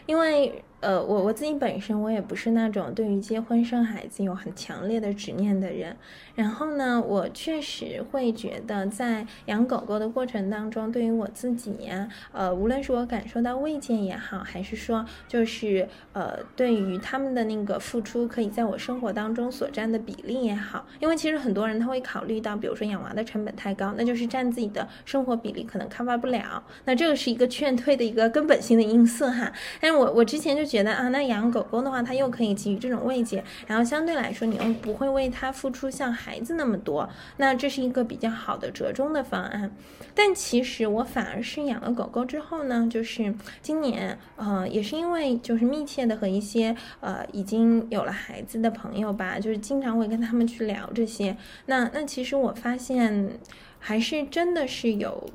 [0.05, 0.63] 因为。
[0.81, 5.95] 呃，我我自己本身我也不是那种对于结婚生孩子有很强烈的执念的人。
[6.33, 29.51] 然后呢，我确实会觉得在养狗狗的过程当中，对于我自己呀，呃，无论是我感受到慰藉也好，还是说就是呃，对于他们的那个付出，可以在我生活当中所占的比例也好，因为其实很多人他会考虑到，比如说养娃的成本太高，那就是占自己的生活比例可能 cover 不了，那这个是一个劝退的一个根本性的因素哈。
[29.79, 30.70] 但是我我之前就。
[30.71, 39.69] 觉得啊，那养狗狗的话，它又可以给予这种慰藉，然后相对来说，你又不会为它付出像孩子那么多，那这是一个比较好的折中的方案。
[40.15, 51.35] 但其实我反而是养了狗狗之后呢，就是今年，呃，也是因为就是密切的和一些呃已经有了孩子的朋友吧，就是经常会跟他们去聊这些。
[51.65, 53.37] 那那其实我发现，
[53.77, 55.29] 还是真的是有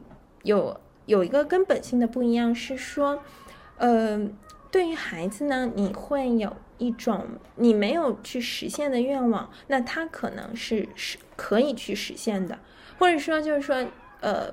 [0.44, 3.22] 有有一个根本性的不一样，是说，
[3.76, 4.26] 呃。
[4.76, 12.58] 对于孩子呢，你会有一种你没有去实现的愿望，那他可能是是可以去实现的，
[12.98, 13.86] 或者说就是说，
[14.20, 14.52] 呃，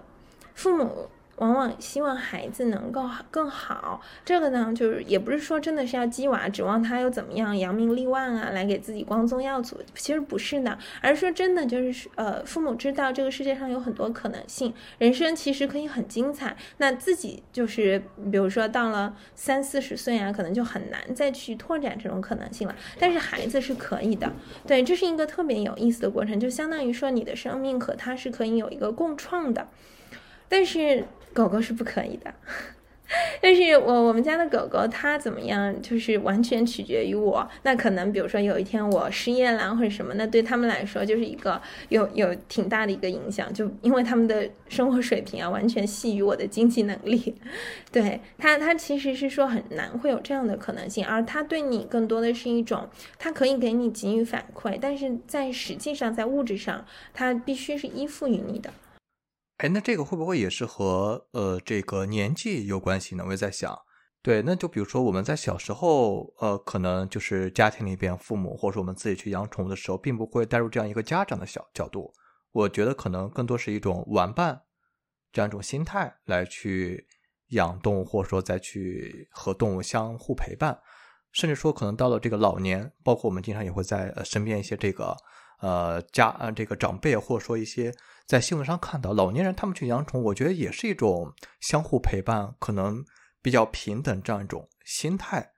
[0.56, 1.10] 父母。
[1.38, 16.56] 往往希望孩子能够更好，这个呢，就是也不是说真的是要鸡娃，指望他又怎么样扬名立万啊，来给自己光宗耀祖，其实不是的，而是说真的就是呃，父母知道这个世界上有很多可能性，人生其实可以很精彩。
[16.78, 18.00] 那自己就是
[18.32, 24.32] 比如说到了三四十岁啊，可能就很难再去拓展这种可能性了，但是孩子是可以的。
[24.68, 29.68] 对，这是一个特别有意思的过程，就相当于说你的生命和他是可以有一个共创的，
[30.48, 31.06] 但是。
[31.34, 32.34] 狗狗是不可以的，
[33.42, 37.48] 但是我我们家的狗狗它怎么样，就是完全取决于我。
[37.64, 47.36] 那可能比如说有一天我失业了或者什么，那对他们来说就是一个有有挺大的一个影响，就因为他们的生活水平啊完全系于我的经济能力。
[47.92, 52.88] 对它它其实是说很难会有这样的可能性，而它对你更多的是一种，
[53.20, 58.72] 它可以给你给予反馈，但是在实际上在物质上，它必须是依附于你的。
[59.64, 63.24] 哎，那这个会不会也是和呃这个年纪有关系呢？
[63.26, 63.80] 我也在想，
[64.22, 72.12] 对，那就比如说我们在小时候，呃，可能就是家庭里边父母或者说我们自己去养宠物的时候，并不会带入这样一个家长的小角度。
[72.52, 74.64] 我觉得可能更多是一种玩伴
[75.32, 77.08] 这样一种心态来去
[77.52, 80.78] 养动物，或者说再去和动物相互陪伴，
[81.32, 85.16] 甚至说可能到了这个老年，包括我们经常也会在呃身边一些这个
[85.64, 87.92] 呃家呃这个长辈，或者说一些。
[88.26, 93.04] 在新闻上看到老年人他们去养宠，我觉得也是一种相互陪伴，可能
[93.42, 95.52] 比较平等这样一种心态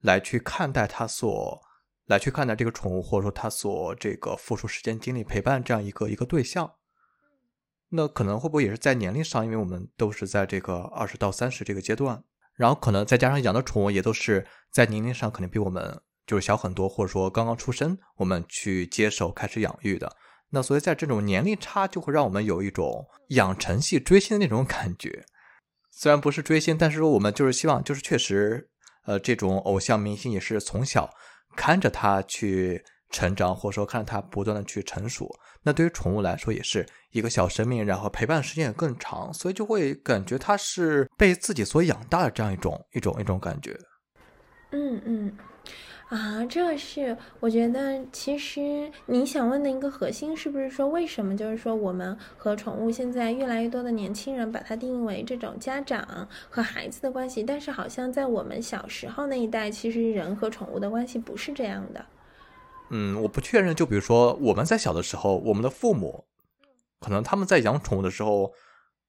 [0.00, 1.60] 来去看待他所
[2.06, 6.74] 来去看待这个宠物，或者说他所这个付出时间精力陪伴这样一个一个对象。
[7.90, 12.24] 那可能会不会也是在年龄上，因为我们都是在这个二十到三十这个阶段，
[12.56, 20.16] 然后可能再加上养的宠物也都是在年龄上肯定比我们就是小很多，或者说刚刚出生我们去接手开始养育的。
[20.50, 25.24] 那所以，在这种年龄差，就会让我们有一种养成系追星的那种感觉。
[25.90, 28.68] 虽然不是追星，但是说我们就是希望，就是确实，
[29.06, 31.10] 呃，这种偶像明星也是从小
[31.56, 35.28] 看着他去成长，或者说看着他不断的去成熟。
[35.62, 43.76] 那对于宠物来说，也是一个小生命，然后陪伴时间也更长，所以就会感觉它是被自己所养大的这样一种一种一种感觉。
[44.70, 45.36] 嗯嗯。
[46.10, 62.04] 啊，这是我觉得，其实你想问的一个核心，是不是说为什么就是说我们和宠物现在越来越多的年轻人把它定义为这种家长和孩子的关系，但是好像在我们小时候那一代，其实人和宠物的关系不是这样的。
[62.90, 63.74] 嗯，我不确认。
[63.74, 66.24] 就比如说我们在小的时候，我们的父母
[67.00, 68.52] 可能他们在养宠物的时候，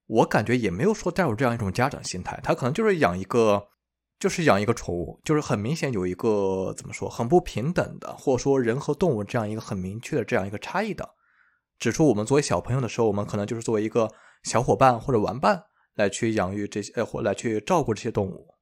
[0.06, 3.68] 我感觉也没有说带有这样一种家长心态，他可能就是养一个。
[4.18, 11.08] 就是养一个宠物，就是很明显有一个怎么说很不平等的，或者说人和动物这样一个很明确的这样一个差异的。
[11.78, 14.10] 指出我们作为小朋友的时候，我们可能就是作为一个
[14.44, 15.62] 小伙伴或者玩伴
[15.94, 18.55] 来去养育这些，呃，或来去照顾这些动物。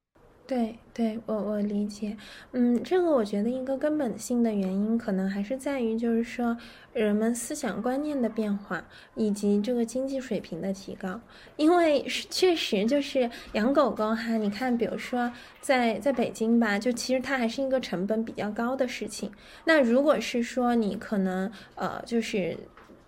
[0.47, 2.19] 对对，我我理解，
[2.53, 6.55] 嗯，这个我觉得一个根本性的原因，可能还是在于，就是说
[6.93, 11.19] 人们思想观念的变化，以及这个经济水平的提高。
[11.57, 19.33] 因为确实就是养狗狗哈，你看，比如说在在北京吧，就其实它还是一个成本比较高的事情。
[19.65, 22.59] 那如果是说你可能呃，就是。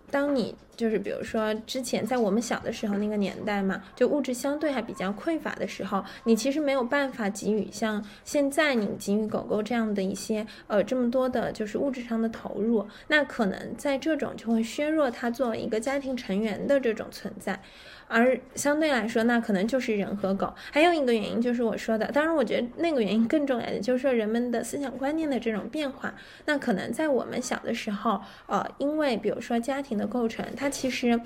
[0.09, 17.59] 当你就是比如说之前在我们小的时候那个年代嘛，就物质相对还比较匮乏的时候，你其实没有办法给予像现在你给予狗狗这样的一些呃这么多的就是物质上的投入，那可能在这种就会削弱它作为一个家庭成员的这种存在。
[18.07, 20.53] 而相对来说，那可能就是人和狗。
[20.71, 26.13] 还有一个原因就是我说的，当然我觉得那个原因更重要的就是说人们的思想观念的这种变化。
[26.45, 31.19] 那可能在我们小的时候，呃，因为比如说家庭的构成，它其实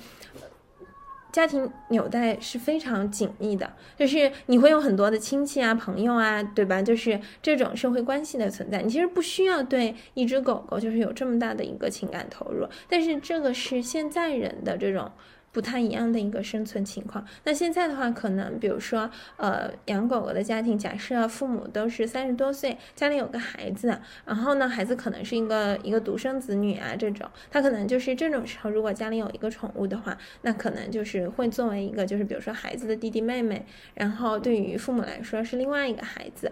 [1.32, 6.82] 家庭纽带是非常紧密的，就是你会有很多的亲戚啊、朋友啊，对吧？
[6.82, 12.68] 就是这种社会关系的存在，你其实不需要对一只狗狗就是有这么大的一个情感投入。
[12.90, 15.12] 但是这个是现在人的这种。
[15.52, 17.26] 不太一样的一个生存情况。
[17.44, 36.52] 那现在的话，可能比如说，呃，养狗狗的家庭，假设父母都是三十多岁，家里有个孩子，然后呢，孩子可能是一个一个独生子女啊，这种，他可能就是这种时候，如果家里有一个宠物的话，那可能就是会作为一个，就是比如说孩子的弟弟妹妹，然后对于父母来说是另外一个孩子。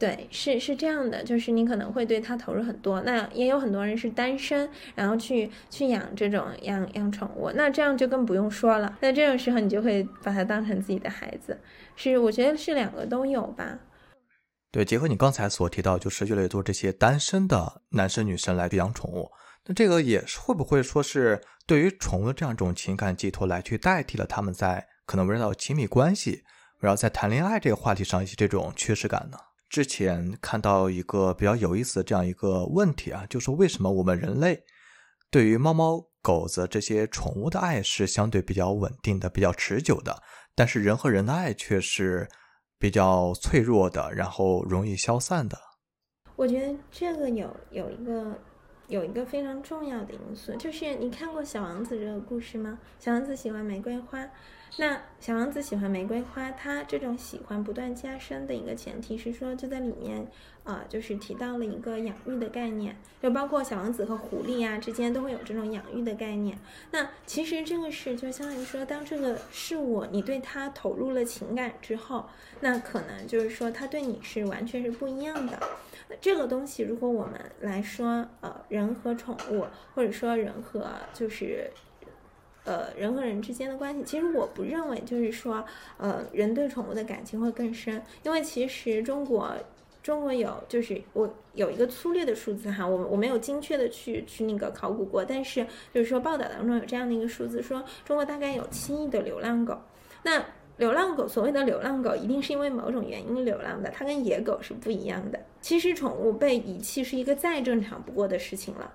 [0.00, 3.02] 对，是是这样的，就是你可能会对他投入很多。
[3.02, 8.96] 那也有很多人是单身，然后去去养这种养养宠物，那这样就更不用说了。
[9.02, 11.60] 那这种时候你就会把它当成自己的孩子，
[11.96, 13.78] 是我觉得是两个都有吧。
[14.72, 19.30] 对，结合你刚才所提到，就是越来越多这些单身的男生女生来养宠物，
[19.66, 26.44] 那这个也是会不会说是对于宠物这样一种情感寄托来去代替了他们在可能围绕亲密关系，
[26.80, 29.36] 围绕在谈恋爱这个话题上一些这种缺失感呢？
[29.70, 34.64] 之前看到一个比较有意思的这样一个问题啊，就是为什么我们人类
[35.30, 40.20] 对于猫猫狗子这些宠物的爱是相对比较稳定的、比较持久的，
[40.56, 42.28] 但是人和人的爱却是
[42.80, 45.56] 比较脆弱的，然后容易消散的。
[46.34, 48.36] 我觉得这个有有一个
[48.88, 52.76] 有一个非常重要的因素，就是你看过《小王子》这个故事吗？
[52.98, 54.28] 小王子喜欢玫瑰花。
[54.76, 60.26] 那小王子喜欢玫瑰花，他这种喜欢不断加深的一个前提是说，就在里面，
[60.64, 66.56] 呃，就是提到了一个养育的概念，就包括小王子和狐狸啊之间都会有这种养育的概念。
[66.92, 72.26] 那其实这个是就相当于说，当这个事物你对它投入了情感之后，
[72.60, 75.58] 那可能就是说它对你是完全是不一样的。
[76.08, 81.70] 那这个东西如果我们来说，呃，人和宠物，或者说人和就是。
[82.70, 85.64] 呃，人和人之间的关系，其实我不认为就是说，
[85.96, 89.52] 呃，人对宠物的感情会更深，因为其实中国，
[90.04, 99.76] 中国有就是我有一个粗略的数字哈，我我没有精确的去去那个考古过，但是就是说报道当中有这样的一个数字，说中国大概有七亿的流浪狗。
[100.22, 100.40] 那
[100.76, 105.40] 流浪狗所谓的流浪狗，一定是因为某种原因流浪的，它跟野狗是不一样的。
[105.60, 108.92] 其实宠物被遗弃是一个再正常不过的事情了。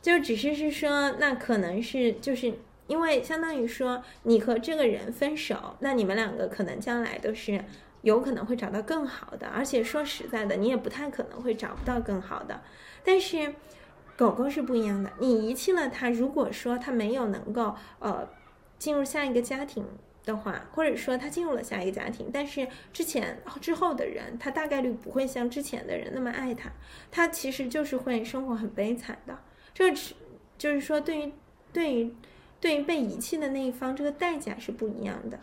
[0.00, 2.50] 就只是是说，那可能是就是
[2.90, 7.64] 因为相当于说，你和这个人分手，那你们两个可能将来都是
[8.02, 12.60] 有可能会找到更好的，而且说实在的，你也不太可能会找不到更好的。
[13.04, 13.54] 但是
[14.16, 18.28] 狗狗是不一样的，你遗弃了它，如果说它没有能够呃
[18.76, 19.86] 进入下一个家庭
[20.24, 26.72] 的话，或者说它进入了下一个家庭，但是之前之后的人，他大概率不会像之前的人那么爱它，
[27.08, 29.38] 他其实就是会生活很悲惨的。
[29.72, 30.14] 这是，
[30.58, 31.32] 就是说，对于
[31.72, 32.12] 对于
[32.60, 35.38] 对于被遗弃的那一方，这个代价是不一样的。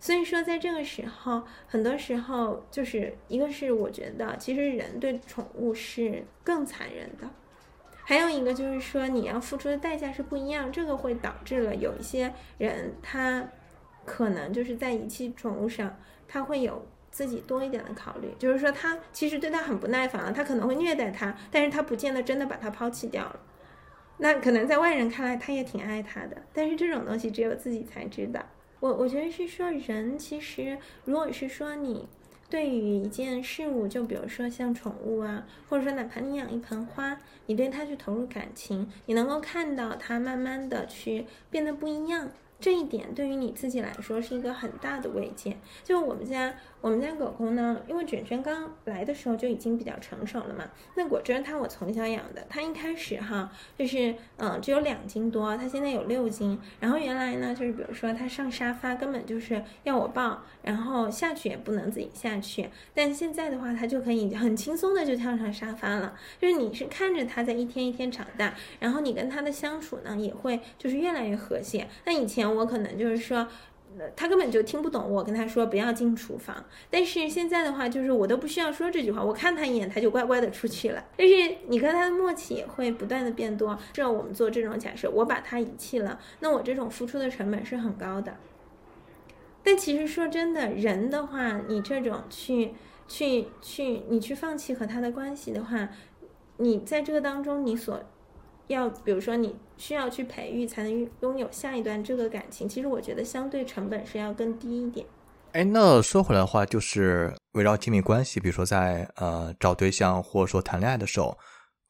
[0.00, 7.28] 所以说，在这个时候，很多时候就是一个是我觉得，其实人对宠物是更残忍的。
[8.04, 13.48] 还有一个就是说，你要付出的代价是不一样，这个会导致了有一些人他
[14.04, 16.86] 可能就是在遗弃宠物上，他会有。
[17.10, 23.40] 自己多一点的考虑，就是说他其实对他很不耐烦了，他可能会虐待他，但是他不见得真的把他抛弃掉了。
[24.18, 28.44] 那可能在外人看来，他也挺爱他的，但是这种东西只有自己才知道。
[28.80, 32.06] 我我觉得是说，人其实如果是说你
[32.48, 42.30] 对于一件事物，就比如说像宠物啊，或者说哪怕你养一盆花，你对它去投入感情，你能够看到它慢慢的去变得不一样。
[42.60, 45.56] 这一点对于你自己来说是一个很大的慰藉。
[45.84, 50.64] 就我们家，我们家狗狗呢，因为卷卷刚来的时候就已经比较成熟了嘛。
[50.96, 56.58] 那果真它我从小养的，它一开始哈就是嗯只有两斤多，它现在有六斤。
[56.80, 62.68] 然后原来呢就是比如说它上沙发根本就是要我抱，然后下去也不能自己下去。
[62.94, 66.14] 但现在的话，它就可以很轻松的就跳上沙发了。
[66.40, 71.86] 就是你是看着它在一天一天长大，然后你跟它的相处呢也会就是越来越和谐。
[72.04, 72.48] 那以前。
[72.48, 73.46] 我可能就是说，
[74.16, 76.64] 他根本就听不懂我跟他说不要进厨房。
[76.90, 81.04] 但是现在的话，就是我都不需要说这句话，我看他一眼，他就乖乖的出去了。
[81.16, 81.34] 但是
[81.66, 83.78] 你跟他的默契也会不断的变多。
[83.92, 88.36] 这我们做这种假设，我把他遗弃了，那我这种付出的成本是很高的。
[89.62, 92.72] 但其实说真的，人的话，你这种去
[93.06, 95.90] 去去，你去放弃和他的关系的话，
[96.56, 98.00] 你在这个当中，你所
[98.68, 102.68] 要，比如说你需要去培育，才能拥有下一段这个感情。
[102.68, 105.06] 其实我觉得相对成本是要更低一点。
[105.52, 111.36] 哎，那说回来的话，就是围绕亲密关系，比如说在呃找对象或者说谈恋爱的时候，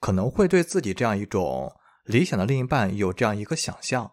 [0.01, 1.73] 可能会对自己这样一种
[2.05, 4.13] 理想的另一半有这样一个想象。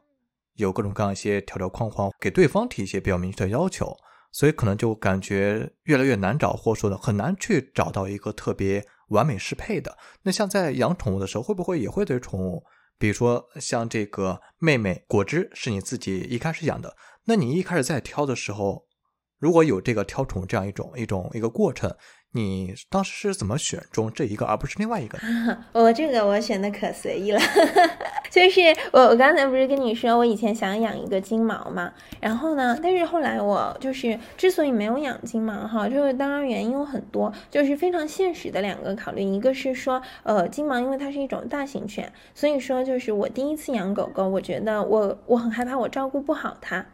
[0.55, 3.93] 有各种各样一些条条框框，给对方提一些比较明确的要求，
[4.32, 9.97] 所以可能就感觉越来越难找，或者说的很难去找到一个特别完美适配的。
[10.24, 12.64] 那像在养宠物的时候，会不会也会对宠物，
[12.97, 16.95] 比如说像这个妹妹果汁是你自己一开始养的，
[17.26, 18.86] 那你一开始在挑的时候，
[19.39, 21.95] 如果有这个挑宠这样一种一种一个过程。
[22.36, 25.17] 你当时是怎么选中这一个，而不是另外一个？
[25.71, 27.39] 我这个我选的可随意了，
[28.29, 28.59] 就是
[28.91, 46.86] 我我刚才不是跟你说，我以前想养一个金毛嘛，然后呢，但是后来我就是之所以没有养金毛哈，这个当然原因有很多，就是非常现实的两个考虑，一个是说，呃，金毛因为它是一种大型犬，所以说就是我第一次养狗狗，我觉得我我很害怕我照顾不好它。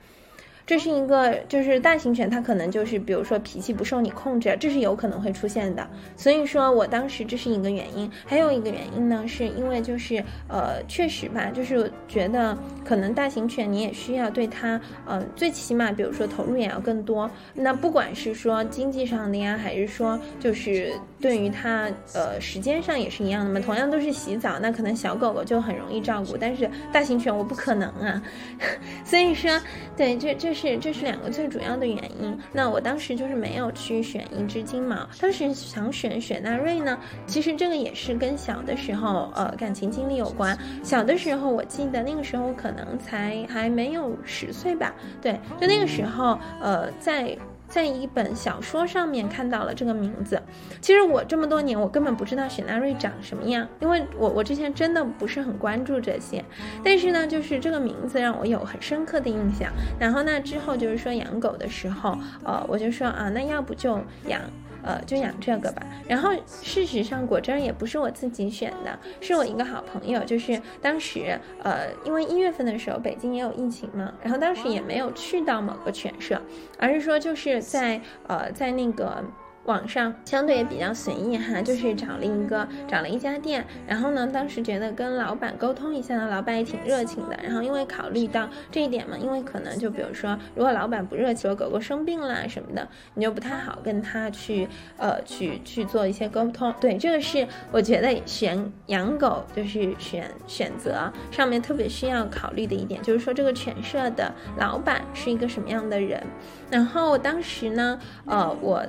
[0.66, 5.86] 这是一个，就是大型犬，它可能就是，比如说脾气不受你控制，这是有可能会出现的。
[6.16, 17.30] 所以说我当时这是一个原因，还有一个原因呢，是因为就是呃，确实吧，就是觉得可能大型犬你也需要对它，呃，最起码比如说投入也要更多。
[17.54, 23.60] 那不管是说经济上的呀，还是说就是对于它，呃，时间上也是一样的嘛。
[23.60, 28.22] 同样都是洗澡，那可能小狗狗就很容易照顾，但是大型犬我不可能啊。
[29.04, 29.52] 所以说，
[29.98, 30.51] 对，这这。
[30.54, 32.38] 是，这是两个最主要的原因。
[32.52, 36.98] 那我当时就是没有去选一只金毛，当时想选雪纳瑞呢。
[37.26, 40.58] 其实这个也是跟小的时候，呃，感情经历有关。
[40.84, 44.94] 小的时候，我记得那个时候可能才还没有十岁吧。
[45.22, 47.38] 对，就那个时候，呃，在。
[47.72, 50.42] 在一本小说上面看到了这个名字，
[50.82, 56.44] 其实我这么多年我根本不知道雪纳瑞长什么样，因为我我之前真的不是很关注这些，
[56.84, 59.72] 但是呢，就是这个名字让我有很深刻的印象。
[59.98, 63.98] 然后那，之后就是说养狗的时候，呃，我就说啊，那要不就
[64.28, 64.42] 养。
[64.84, 65.82] 呃，就养这个吧。
[66.08, 70.24] 然后事实上，果真也不是我自己选的，是我一个好朋友。
[70.24, 76.42] 就是当时，呃，因为一月份的时候北京也有疫情嘛，然后当时也没有去到某个犬舍，
[76.78, 79.24] 而是说就是在呃在那个。
[79.66, 87.38] 网上相对也比较随意哈，就是找了一个找了一家店，然后呢，当时觉得跟老板沟通一下呢，老板也挺热情的。
[87.44, 96.74] 然后因为考虑到这一点嘛，因为可能就比如说，如果老板不热情，狗狗生病啦什么的，你就不太好跟他去呃去去做一些沟通。
[96.82, 106.22] 对，这个是我觉得选养狗就是选选择上面特别需要考虑的一点，就是说这个犬舍的老板是一个什么样的人。
[106.70, 108.84] 然后当时呢，呃，我。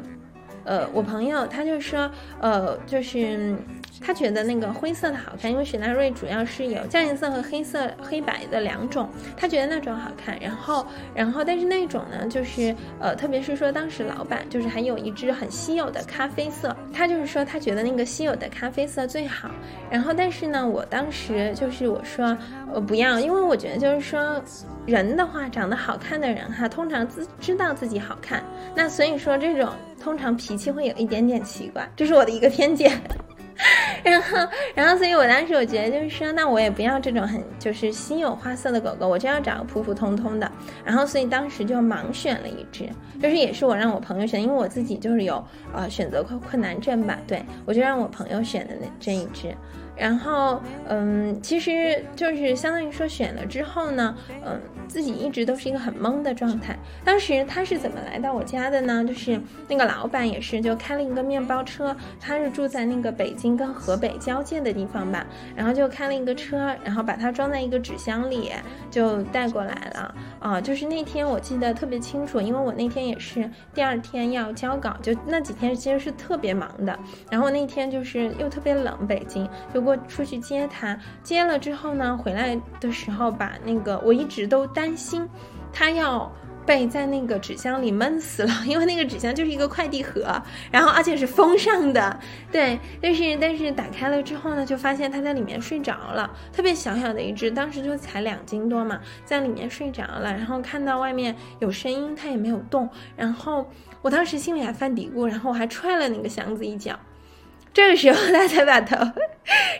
[0.64, 2.10] 呃，我朋友他就说，
[2.40, 3.56] 呃，就是
[4.02, 10.38] 他觉得那个灰色的好看，因为雪纳瑞主要是有酱颜色和黑色黑白的两种，他觉得那种好看。
[10.40, 19.50] 然后，然后，但是那种呢，就是呃，特别是说当时老板就是还有一只很稀有的咖啡色，他就是说他觉得那个稀有的咖啡色最好。
[19.90, 22.36] 然后，但是呢，我当时就是我说，
[22.72, 24.42] 我，不要，因为我觉得就是说，
[24.86, 28.42] 人的话长得好看的人哈，通常自知道自己好看，
[28.74, 29.70] 那所以说这种。
[30.02, 33.00] 通常脾气会有一点点奇怪，这是我的一个偏见。
[34.02, 34.38] 然后，
[34.74, 40.50] 然后，所以我当时我觉得就是说，那我也不要这种很就是心有花色的狗狗，我就要找个普普通通的。
[40.84, 42.88] 然后，所以当时就盲选了一只，
[43.20, 45.44] 就是也是我让我朋友选，因为我自己就是有
[45.74, 49.54] 呃选择困困难症吧，对我就让我朋友选的那这一只。
[49.94, 56.76] 然后，嗯，其实就是相当于说选了之后呢，嗯，自己一直都是一个很懵的状态。
[57.04, 59.04] 当时他是怎么来到我家的呢？
[59.04, 59.38] 就是
[59.68, 68.50] 那个老板也是就开了一个面包车，他是住在那个北京跟河北交界的地方吧，然后就开了一个车，然后把它装在一个纸箱里
[68.90, 70.14] 就带过来了。
[70.40, 76.98] 啊，就是那天我记得特别清楚，因为我那天也是第二天要交稿，就那几天其实是特别忙的。
[77.30, 79.81] 然后那天就是又特别冷，北京就。
[79.82, 85.28] 过出去接他，接了之后呢，回来的时候把那个我一直都担心，
[85.72, 86.30] 他要
[86.64, 92.20] 被在那个纸箱里闷死了， 因为那个纸箱就是一个快递盒，然后而且是封上的，
[92.52, 103.68] 对，但是但是打开了之后呢，就发现它在里面睡着了，特别小小的一只，当时就才两斤多嘛，在里面睡着了，然后看到外面有声音，它也没有动，然后
[104.00, 106.96] 我当时心里还犯嘀咕，然后我还踹了那个箱子一脚。
[107.74, 108.96] 这个时候他才把头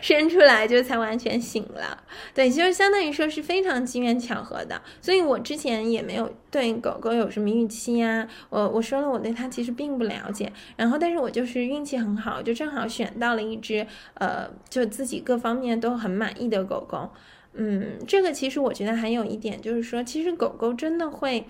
[0.01, 2.03] 伸出来，就才完全醒了。
[2.33, 4.81] 对，就是相当于说是非常机缘巧合的。
[4.99, 8.27] 所以我之前也没有对狗狗有什么预期呀。
[8.49, 10.51] 我我说了，我对它其实并不了解。
[10.75, 13.85] 然后，但是我就是运气很好，就正好选到了一只
[14.15, 17.09] 呃，就自己各方面都很满意的狗狗。
[17.53, 21.45] 嗯，这个其实我觉得还有一点就是说，其实狗狗真的会。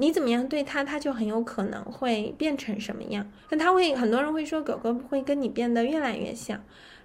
[0.00, 3.30] 你怎么样对它，它就很有可能会变成什么样。
[3.50, 6.58] 那它会，很多人会说狗狗会跟你变得越来越像。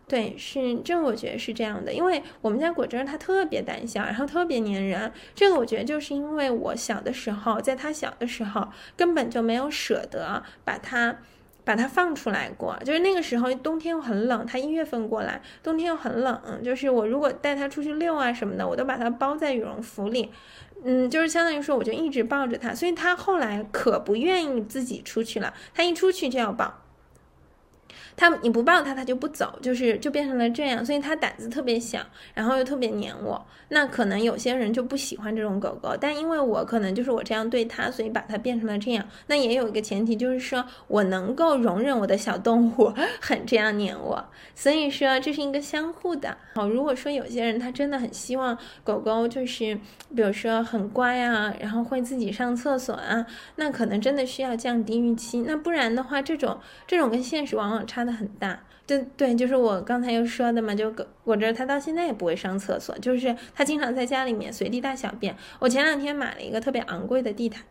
[0.08, 1.91] 对，是这，我觉得是这样的。
[1.91, 5.12] 因为我们家果汁它特别胆小，然后特别粘人。
[5.34, 11.18] 这个我觉得就是因为我小的时候，在它小的时候根本就没有舍得把它
[11.66, 12.78] 把它放出来过。
[12.86, 20.32] 就是那个时候冬天又很冷，它一月份过来，冬天又很冷，就是我如果带它出去遛啊什么的，我都把它包在羽绒服里。
[20.88, 26.85] 嗯，就是相当于说，我就一直抱着他，所以他后来可不愿意自己出去了，他一出去就要抱。
[28.18, 31.99] 它你不抱它，它就不走，就是就变成了这样，所以它胆子特别小，
[32.34, 33.45] 然后又特别黏我。
[33.70, 39.05] 那可能有些人就不喜欢这种狗狗，但因为我可能就是我这样对它，所以把它变成了这样。
[39.28, 46.38] 那也有一个前提，就是说我能够容忍我的小动物 很这样黏我，所以说这是一个相互的。
[46.53, 49.76] 好，如果说有些人他真的很希望狗狗就是，
[50.16, 55.41] 比如说很乖啊，然后会自己上厕所啊，那可能真的需要降低预期。
[55.41, 58.05] 那不然的话，这种这种跟现实往往差。
[58.06, 60.93] 的很大，对对，就是我刚才又说的嘛，就
[61.24, 65.36] 我这他到现在也不会上厕所，就是他经常在家里面随地大小便。
[65.60, 67.64] 我前两天买了一个特别昂贵的地毯，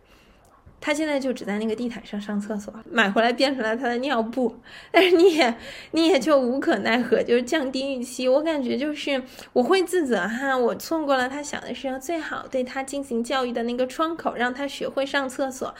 [0.80, 4.55] 他现在就只在那个地毯上上厕所，买回来变成了他的尿布。
[4.91, 5.55] 但是你也
[5.93, 8.28] 你也就无可奈何，就是降低预期。
[8.28, 9.22] 我感觉就是
[9.53, 15.74] 我会自责哈，我错过了他小的时候最好对他进行教育的那个窗口，让他学会上厕所，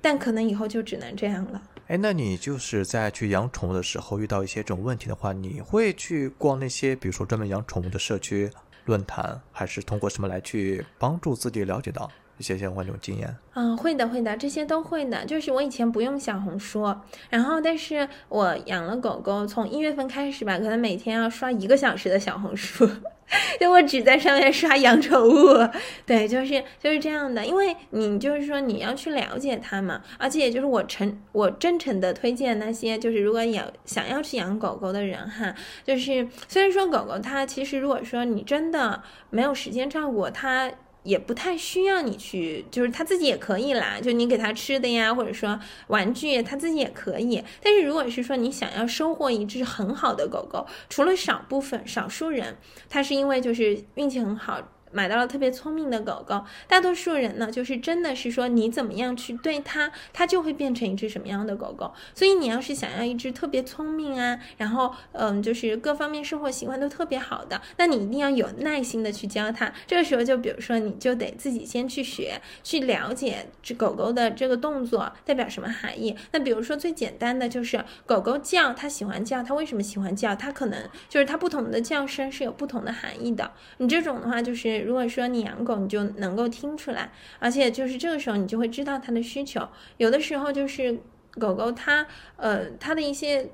[0.00, 1.62] 但可能以后就只能这样了。
[1.92, 8.50] 哎，那你就是在去养宠物的时候遇到一些这种问题的话，你会去逛那些，比如说专门养宠物的社区
[8.86, 13.36] 论坛，还是通过什么来去帮助自己了解到一些相关这种经验？
[13.52, 15.22] 嗯，会的，会的，这些都会的。
[15.26, 16.96] 就是我以前不用小红书，
[17.28, 22.88] 然后但是我养了狗狗，从一月份开始吧，可能每天要刷一个小时的小红书。
[23.60, 25.68] 就我只在上面刷养宠物，
[26.04, 35.54] 对，就是就是这样的，因为你就是说你要去了解它嘛，而且也就是我诚我真诚的推荐那些就是如果养想要去养狗狗的人哈，
[35.84, 40.70] 就是虽然说狗狗它其实如果说你真的没有时间照顾它。
[41.02, 47.42] 也不太需要你去，就是它自己也可以啦，就你给它吃的呀，或者说玩具，它自己也可以。
[47.62, 52.56] 但是如果是说你想要收获一只很好的狗狗，除了少部分少数人，
[52.88, 54.60] 它是因为就是运气很好。
[54.92, 61.92] 买到了特别聪明的狗狗，大多数人呢，就是真的是说你怎么样去对它，它就会变成一只什么样的狗狗。
[62.14, 69.72] 所以你要是想要一只特别聪明啊，然后嗯，就是各方面生活习惯都特别好的，那你一定要有耐心的去教它。
[69.86, 76.14] 这个时候就比如说，你就得自己先去学，去了解这狗狗的这个动作代表什么含义。
[76.32, 80.36] 那比如说最简单的就是狗狗叫，它喜欢叫，它为什么喜欢叫？
[80.36, 83.52] 它可能就是它不同的叫声是有不同的含义的。
[83.78, 84.81] 你这种的话就是。
[84.82, 89.66] 如果说你养狗，你就能够听出来，而且就是这个时候你就会知道它的需求。
[89.96, 91.00] 有的时候就是
[91.38, 92.06] 狗狗它
[92.36, 93.50] 呃它的一些，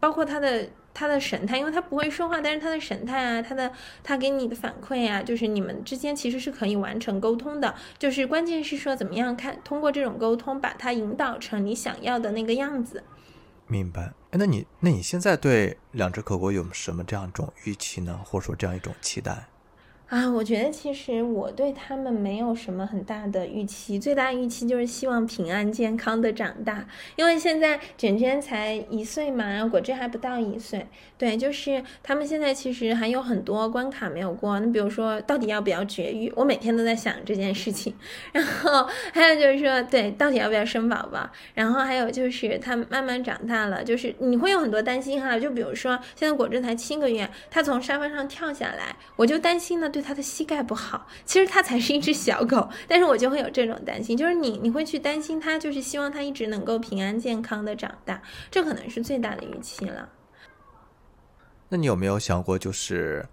[0.00, 7.74] 包括它的它的神态，因为它不会说话，但是它的神态啊，它的它给你的反馈啊，就是你们之间其实是可以完成沟通的。
[7.98, 13.04] 就是关键是说怎么样看，通过这种沟通把它引导成你想要的那个样子。
[13.66, 14.12] 明白。
[14.30, 18.20] 哎，那你那你现在对两只狗狗有什么这样一种预期呢？
[18.24, 19.46] 或者说这样一种期待？
[20.12, 26.86] 啊，我觉得其实我对他们没有什么很大的预期，最大预期就是希望平安健康的长大。
[27.16, 30.86] 因为现在卷卷才一岁嘛，然后果汁还不到一岁，
[31.16, 34.60] 对，就是他们现在其实还有很多关卡没有过。
[34.60, 36.30] 那比如说，到底要不要绝育？
[36.36, 37.94] 我每天都在想这件事情。
[38.32, 41.26] 然后还有就是说，对，到底要不要生宝宝？
[41.54, 45.38] 然后还有就是他慢慢长大了，就是你会有很多担心哈。
[45.38, 50.01] 就比如说，现在果汁才七个月，他从沙发上跳下来，我就担心呢，对。
[50.02, 60.08] 它的膝盖不好，其实它才是一只小狗，但是我就会有这种担心，就是你你会去担心它，就是希望它一直能够平安健康的长大，这可能是最大的预期了。
[61.68, 63.26] 那你有没有想过，就是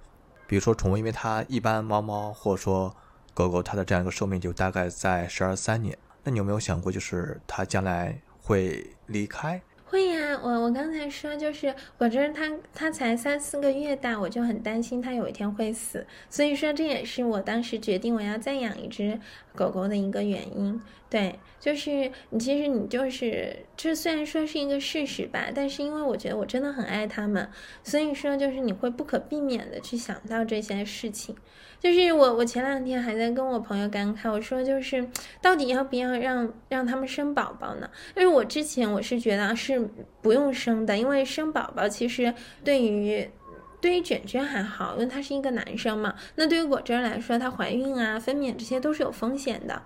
[0.48, 2.96] 比如说宠物，因为它一般猫猫或者说
[3.34, 5.98] 狗狗它的这样一个寿命就大概在十二三年。
[6.24, 9.62] 那你有没有想过，就是它将来会离开？
[9.90, 19.20] 会呀，我我刚才说就是果真它它才三四个月大，我就很担心它有一天会死，所以说这也是我当时决定我要再养一只
[19.56, 20.80] 狗狗的一个原因。
[21.10, 27.50] 对，就是你其实你就是这虽然说是一个事实吧，但是因为我觉得我真的很爱它们，
[27.84, 31.36] 所以说就是你会不可避免的去想到这些事情。
[31.80, 35.08] 就是我，我前两天还在跟我朋友感慨，我说就是
[35.42, 37.90] 到底要不要让让他们生宝宝呢？
[38.16, 39.90] 因为我之前我是觉得是
[40.22, 43.30] 不用生的，因为生宝宝其实对于
[43.80, 46.14] 对于卷卷还好，因为他是一个男生嘛。
[46.36, 49.82] 那对于果真来说，她怀孕啊、分娩这些都是有风险的。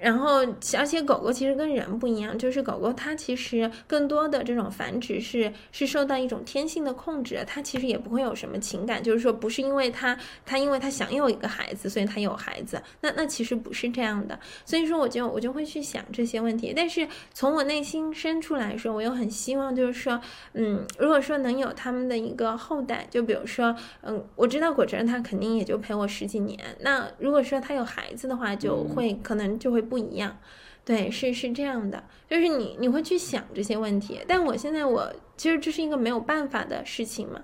[0.00, 0.44] 然后，
[0.76, 14.38] 而且狗狗其实跟人不一样，就是狗狗它其实更多的这种繁殖是是受到一种天性的控制，它其实也不会有什么情感，就是说不是因为它它因为它想有一个孩子，所以它有孩子，那那其实不是这样的。
[14.64, 20.20] 所以说我就我就会去想这些问题，但是从我内心深处来说，我又很希望就是说，
[20.52, 29.84] 嗯，如果说能有他们的一个后代，就比如说，嗯，我知道果真它肯定也就陪我十几年，那如果说它有孩子的话，就会可能就会。
[29.88, 30.38] 不一样，
[30.84, 37.40] 对，是是这样的，就是你你会去想这些问题，但我现在我其实这是一个没有办法的事情嘛，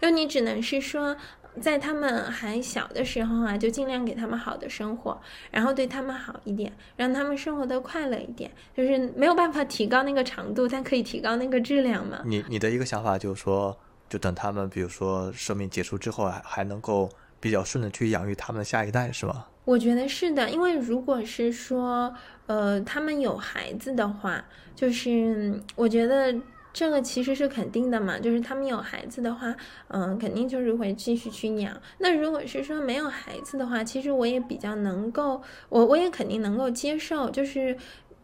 [0.00, 1.16] 就你只能是说，
[1.60, 5.20] 在他们还小的时候啊，就尽量给他们好的生活，
[5.50, 12.22] 然后对他们好一点，让他们生活的快乐一点，就是没有办法提高那个长度，但可以提高那个质量嘛。
[12.24, 13.76] 你你的一个想法就是说，
[14.08, 17.08] 就等他们比如说生命结束之后，还还能够
[17.40, 19.46] 比较顺的去养育他们的下一代，是吗？
[19.68, 22.14] 我觉得是的，因为如果是说，
[22.46, 24.42] 呃，他们有孩子的话，
[24.74, 26.34] 就是我觉得
[26.72, 29.54] 这个其实是肯定的嘛，就是他们有孩子的话，
[29.88, 31.78] 嗯，肯定就是会继续去养。
[31.98, 37.76] 那如果是说没有孩子的话，其实我也比较能够，我我也肯定能够接受，就是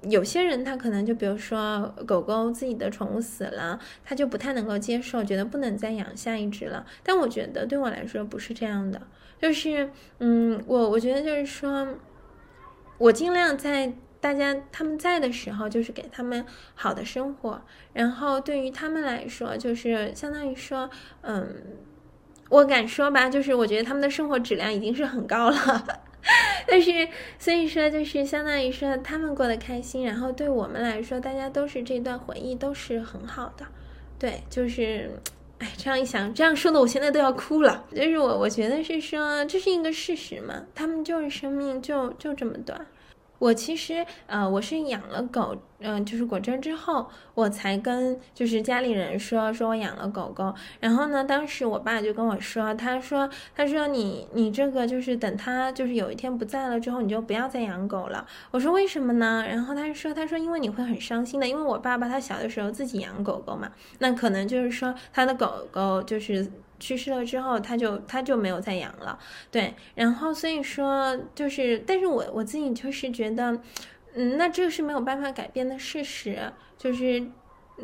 [0.04, 6.86] 有些人他可能就比如说狗狗自己的宠物死了，他就不太能够接受，觉得不能再养下一只了。
[7.02, 9.02] 但我觉得对我来说不是这样的。
[9.40, 11.86] 就是，嗯，我我觉得就是说，
[12.96, 17.60] 我尽量在大家他们在的时候，就是给他们好的生活。
[17.92, 20.88] 然后对于他们来说，就是相当于说，
[21.20, 21.46] 嗯，
[22.48, 26.00] 我敢说吧，就是我觉得他们的生活质量已经是很高了。
[26.66, 27.06] 但是
[27.38, 33.66] 所以说，就是相当于说他们过得开心，然后对我们来说，大家都是这段回忆都是很好的。
[34.18, 35.10] 对，就是。
[35.58, 37.84] 哎，这样一想，这样说的，我现在都要哭了。
[37.94, 42.86] 就是我，我觉得是说，这是一个事实嘛，他们就是生命就就这么短。
[43.44, 50.54] 我其实，呃，我是养了狗，嗯，就是果真之后，我才跟就是家里人说，说我养了狗狗。
[50.80, 58.26] 然后呢，当时我爸就跟我说，他说，他说你你这个就是等他就是有一天不在了之后，你就不要再养狗了。
[58.50, 59.44] 我说为什么呢？
[59.46, 66.50] 然后他说，他说因为你会很伤心的，因为我爸爸他小的时候自己养狗狗嘛，那可能就是说他的狗狗就是。
[66.80, 69.18] 去世了之后，他就他就没有再养了，
[69.50, 73.60] 对，然后所以说就是，但是我我自己就是觉得，
[74.14, 77.26] 嗯，那这是没有办法改变的事实，就是，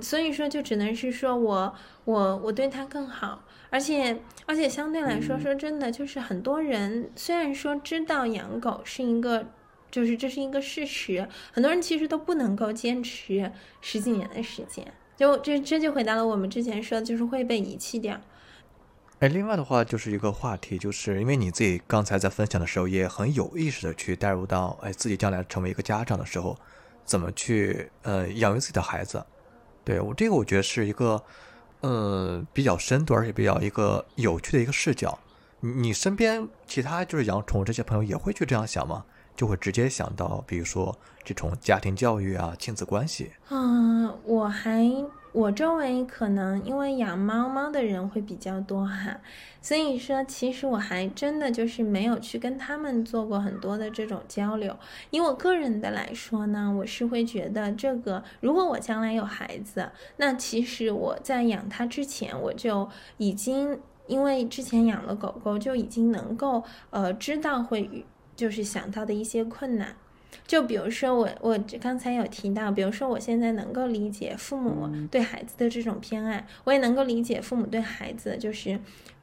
[0.00, 1.74] 所以说就只能是说我
[2.04, 9.46] 我我对他更好，而且而且相对来说说真的，就是很多人虽然说知道养狗是一个，
[9.90, 18.20] 就是这是一个事实，很多人其实都不能够坚持十几年的时间，就这这就回答了我们之前说的，就是会被遗弃掉。
[19.20, 26.56] 哎，另外的话就是一个话题，就是因为你自己刚才在分享的时候，也很有意识的去带入到，哎，自己将来成为一个家长的时候，
[27.04, 29.22] 怎么去呃养育自己的孩子。
[29.84, 31.22] 对我这个，我觉得是一个
[31.82, 35.18] 呃比较深度，而且比较一个有趣的一个视角。
[35.60, 39.04] 你你身边其他就是养宠物这些朋友也会去这样想吗？
[39.36, 43.32] 就会直接想到，比如说这种家庭教育啊、亲子关系。
[43.50, 44.90] 嗯，我还。
[45.32, 49.20] 我周围可能因为养猫猫的人会比较多哈，
[49.62, 54.76] 所以说其实我还真的就是没有去跟他们做过很多的这种交流。
[55.10, 63.78] 以我个人的来说呢，我是会觉得这个，如果我将来有孩子，那其实我在养它之前，我就已经
[64.08, 68.04] 因为之前养了狗狗，就已经能够呃知道会
[68.34, 69.94] 就是想到的一些困难。
[70.50, 78.76] 就比如说我我刚才有提到，比如说我现在能够理解父母对孩子的这种偏爱，我也能够理解父母对孩子就是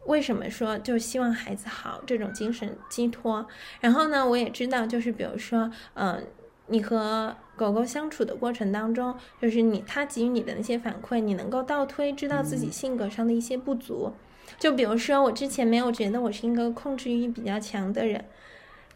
[0.06, 3.46] 为什么说就希望孩子好这种精神寄托。
[3.82, 6.24] 然后呢，我也知道就是比如说，嗯，
[6.68, 14.14] 你和狗狗相处的过程当中，就是你它给予你的那些反馈，你能够倒推知道自己性格上的一些不足。
[14.58, 18.24] 就比如说我之前没有觉得我是一个控制欲比较强的人。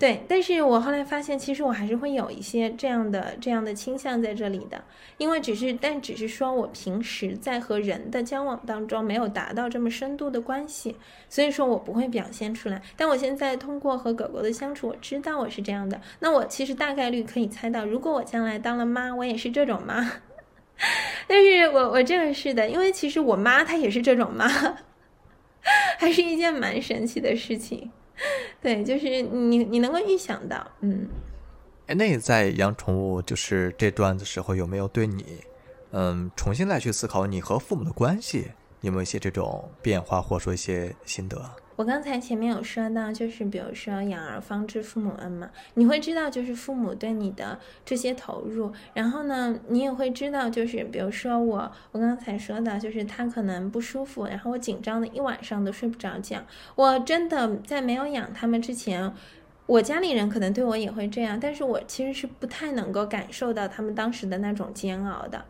[0.01, 4.83] 对，但是我后来发现，其实我还是会有一些这样的这样的倾向在这里的，
[5.19, 10.95] 因为只是，但只是说我平时在和人的交往当中没有达到这么深度的关系，
[11.29, 12.81] 所以说我不会表现出来。
[12.97, 16.01] 但我现在通过和狗狗的相处，我知道我是这样的。
[16.19, 20.13] 那我其实大概率可以猜到，如果我将来当了妈，我也是这种妈。
[21.29, 24.47] 但是我我这个是的，因为其实我妈她也是这种妈，
[25.99, 27.91] 还是一件蛮神奇的事情。
[28.61, 31.07] 对，就是你，你能够预想到，嗯，
[31.87, 35.39] 哎，那你在养宠物就是这段的时候，有没有对你，
[35.91, 38.51] 嗯，重新再去思考你和父母的关系，
[38.81, 41.37] 有没有一些这种变化，或者说一些心得？
[41.81, 56.37] 我刚才前面有说到，就是比如说养儿方知父母恩嘛，你会知道就是父母对你的这些投入，然后呢，你也会知道就是比如说我我刚才说的，就是他可能不舒服，然后我紧张的一晚上都睡不着觉。
[56.75, 59.11] 我真的在没有养他们之前，
[59.65, 65.43] 我家里人可能对我也会这样，但是我其实是不太能够感受到他们当时的那种煎熬的。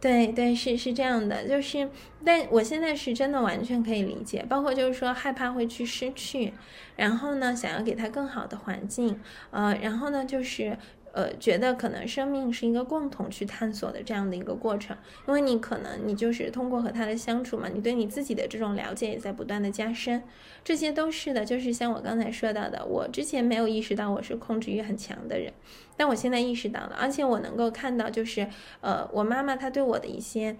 [0.00, 1.88] 对对是是这样的，就是，
[2.24, 6.52] 但我现在是真的完全可以理解，包括就是说害怕会去失去，
[6.96, 9.20] 然后呢想要给他更好的环境，
[9.50, 10.76] 呃，然后呢就是。
[11.16, 14.94] 呃，觉得可能生命是一个共同去探索的这样的一个过程，
[15.26, 20.22] 因为你可能你就是通过和他的相处嘛，你对你自己的这种了解也在不断的加深，
[20.62, 25.50] 这些都是的，就是像我刚才说到的，我之前没有意识到我是控制欲很强的人，
[25.96, 28.46] 但我现在意识到了，而且我能够看到，就是
[28.82, 30.54] 呃，我妈妈她对我的一些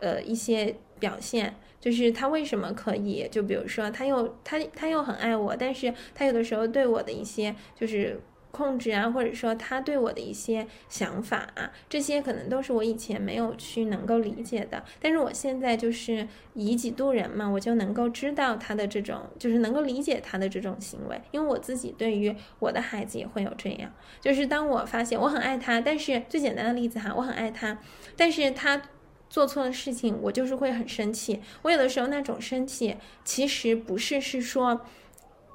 [0.00, 8.18] 呃一些表现，就是她为什么可以，就比如说她又她她又很爱我，但是她有的时候对我的一些就是。
[8.58, 14.82] 控制啊，或者说他对我的一些想法啊，这些可能都是我以前没有去能够理解的。
[15.00, 21.20] 但是我现在就是以己度人嘛，我就能够知道他的这种，就是能够理解他的这种行为。
[21.30, 27.78] 因为我自己对于我的孩子也会有这样，就是当我发现我很爱他，但是最简单的例子哈，我很爱他，
[28.16, 28.82] 但是他
[29.30, 31.40] 做错了事情，我就是会很生气。
[31.62, 34.80] 我有的时候那种生气，其实不是是说。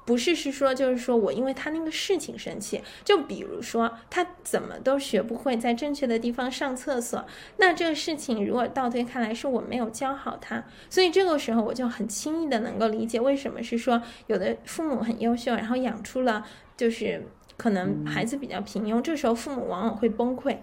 [0.04, 7.24] 不是，是说，就是说我因为他那个事情生气，就比如说他怎么都学不会在正确的地方上厕所，
[7.56, 16.46] 那这个事情如果倒推看来是我没有教好他，所以这个时候我就很轻易的能够理解为什么是说有的父母很优秀，然后养出了
[16.76, 17.26] 就是
[17.56, 20.58] 可能孩子比较平庸，这时候父母往往会崩溃，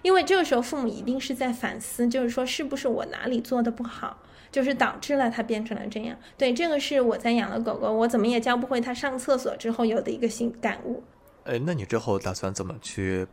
[0.00, 4.22] 因为这个时候父母一定是在反思，就是说是不是我哪里做的不好。
[4.50, 6.16] 就是导致了它变成了这样。
[6.36, 11.02] 对，这个是我在养了狗狗，我怎么也教不会它上厕所之后有的一个新感悟。
[11.44, 13.26] 哎，那你之后打算怎么去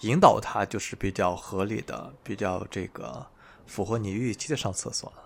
[0.00, 3.26] 引导它，就是比较合理的、比较这个
[3.66, 5.22] 符合你预期的上厕所呢？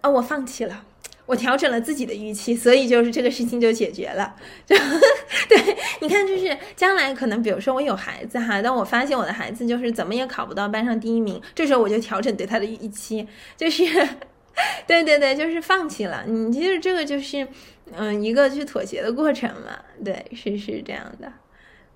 [0.00, 0.84] 啊，我放弃了，
[1.26, 4.34] 我调整了自己的预期，所以就是这个事情就解决了。
[4.66, 4.74] 就
[5.48, 13.84] 对，你看，就是将来可能，比如说我有孩子哈，但我发现我的孩子就是怎么也考不到班上第一名，这时候我就调整对他的预期，就是。
[14.86, 16.24] 对对对，就是放弃了。
[16.26, 17.46] 你其实这个就是，
[17.92, 19.78] 嗯，一个去妥协的过程嘛。
[20.04, 21.32] 对，是是这样的。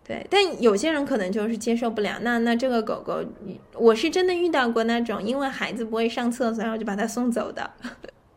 [0.07, 2.19] 对，但有些人可能就是接受不了。
[2.21, 3.25] 那那这个狗狗，
[3.73, 7.71] 我是真的遇到过那种因为孩子不会上厕所，然后就把它送走的。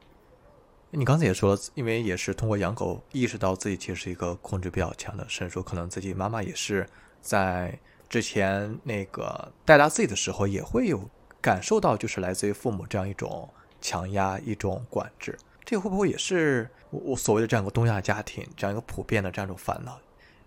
[0.91, 6.87] 你刚才也说，因为也是通过养狗意识到自己其实是一个控制比较强的，甚至说可能自己妈妈也是
[7.21, 11.09] 在之前那个带大自己的时候，也会有
[11.41, 13.49] 感受到，就是来自于父母这样一种。
[13.87, 19.97] 强压一种管制，这会不会也是我所谓的这样一个东亚家庭这样一个普遍的这样一种烦恼？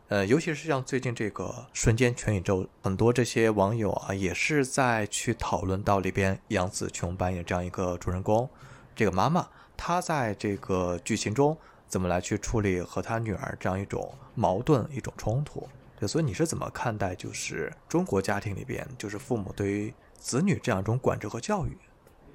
[0.08, 8.46] 呃，尤其是像最近这个瞬间全宇宙，很多这些网友啊，也是在去讨论到里边杨紫琼扮演这样一个主人公，
[8.94, 11.56] 这个妈妈，她在这个剧情中
[11.88, 15.66] 怎么来去处理和她女儿这样一种矛盾、一种冲突？
[15.98, 21.78] 对，所以你是怎么看待就是中国家庭里边就是父母对于子女这样一种管制和教育？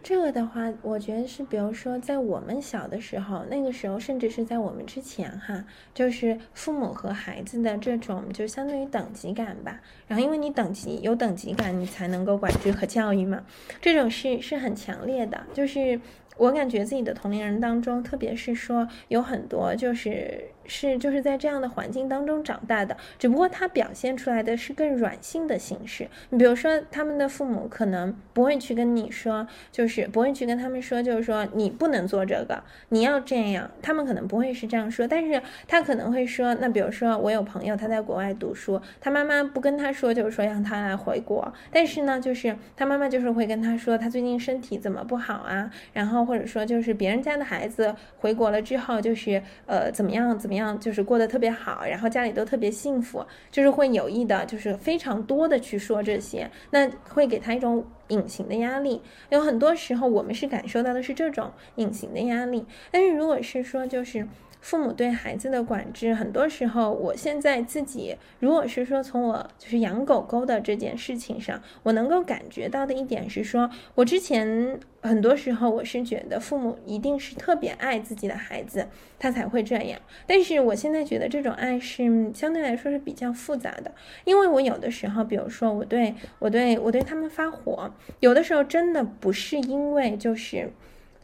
[0.07, 9.81] 这个的话，我觉得是，比如说在我们小的时候，那个时候，甚至是在我们之前，哈，就是父母和孩子的这种，就相对于等级感吧。
[10.05, 13.43] 然后，因为你等级有等级感，你才能够管制和教育嘛。
[13.81, 15.99] 这种是是很强烈的，就是
[16.37, 20.51] 我感觉自己的同龄人当中，特别是说有很多就是。
[20.67, 26.07] 是就是在这样的环境当中长大的，只不过他表现出来的是更软性的形式。
[26.31, 33.69] 你比如说，他们的父母可能不会去跟你说，就是不会去跟他们说，就是说你不能做这个，你要这样。
[33.81, 45.69] 他们可能不会是这样说，但是他可能会说，那比如说我有朋友他在国外读书，他妈妈不跟他说，就是说让他来回国，但是呢，就是他妈妈就是会跟他说，他最近身体怎么不好啊？
[45.93, 50.54] 然后或者说就是别人家的孩子回国了之后，就是呃怎么样怎么。
[50.55, 59.01] 么样，就是过得特别好，然后家里都特别幸福，就是会有意的，就是非常多的去说这些，那会给他一种隐形的压力。
[59.29, 64.25] 有很多时候，我们是感受到的是这种隐形的压力，但是如果是说就是。
[64.65, 78.87] 父母对孩子的管制，很多时候，我现在自己，如果是说从我就是养狗狗的这件事情上，我能够感觉到的一点是说，我之前很多时候我是觉得父母一定是特别爱自己的孩子，
[79.19, 79.99] 他才会这样。
[80.25, 83.93] 但是我现在觉得这种爱是相对来说是比较复杂的，
[84.23, 90.71] 因为我有的时候，比如说我对我对我对他们发火，有的时候真的不是因为就是。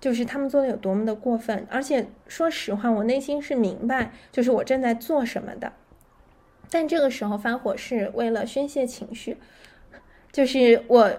[0.01, 5.71] 就是他们做的有多么的过分，而且说实话，我内心是明白，就是我正在做什么的。
[6.71, 9.37] 但这个时候发火是为了宣泄情绪，
[10.31, 11.11] 就是我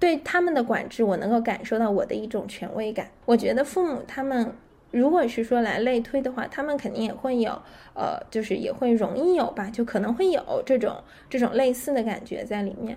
[0.00, 3.10] 对他们的管制，我能够感受到我的一种权威感。
[3.26, 4.50] 我觉得父母他们
[4.90, 7.60] 如果是说来类推的话，他们肯定也会有，
[7.92, 12.96] 呃，就是也会容易有吧，就可能会有这种这种类似的感觉在里面。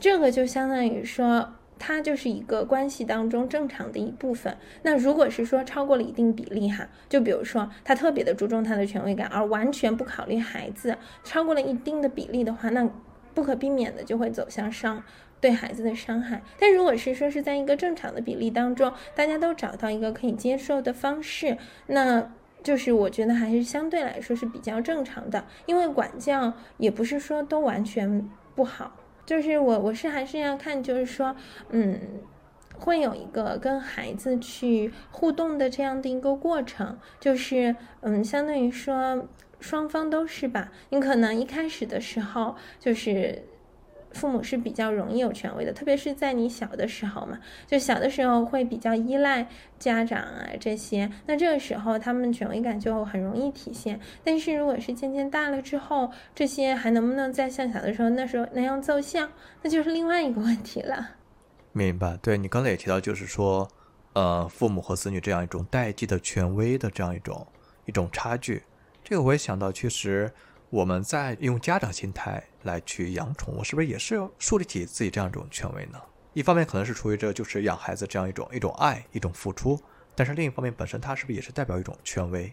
[0.00, 1.55] 这个就相当于说。
[1.78, 4.56] 它就是一个关系当中正常的一部分。
[4.82, 12.88] 那如果是说超过了一定比例哈，就比如说他特别的注重他的权威感，而完全不考虑孩子，超过了一定的比例的话，那
[13.34, 15.02] 不可避免的就会走向伤
[15.40, 16.42] 对孩子的伤害。
[16.58, 21.58] 但如果是说是在一个正常的比例当中，大家都找到一个可以接受的方式，
[21.88, 25.44] 那就是我觉得还是相对来说是比较正常的。
[25.66, 28.96] 因为管教也不是说都完全不好。
[29.26, 31.36] 就是我，我是还是要看，就是说，
[31.68, 32.00] 嗯，
[32.78, 39.28] 会有一个跟孩子去互动的这样的一个过程，就是，嗯，相当于说
[39.60, 43.42] 双方都是吧，你可能一开始的时候就是。
[44.16, 49.46] 父母是比较容易有权威的，特别是在你小的时候嘛，就小的时候会比较依赖
[49.78, 54.00] 家长啊这些，那这个时候他们权威感就很容易体现。
[54.24, 59.28] 但是如果是渐渐大了之后，这些还能不能再像小的时候那时候那样奏效，
[59.62, 61.10] 那就是另外一个问题了。
[61.72, 63.68] 明白，对你刚才也提到，就是说，
[64.14, 67.46] 呃，父母和子女这样一种代际的权威的这样一种
[67.84, 68.62] 一种差距，
[69.04, 70.32] 这个我也想到，确实。
[70.68, 76.00] 我们在用家长心态来去养宠物，是不是也是要树立起自己这样一种权威呢？
[76.32, 79.80] 一方面可能是出于这就是养孩子这样一种一种爱一种付出，
[80.14, 82.52] 但是另一方面本身它是不是也是代表一种权威？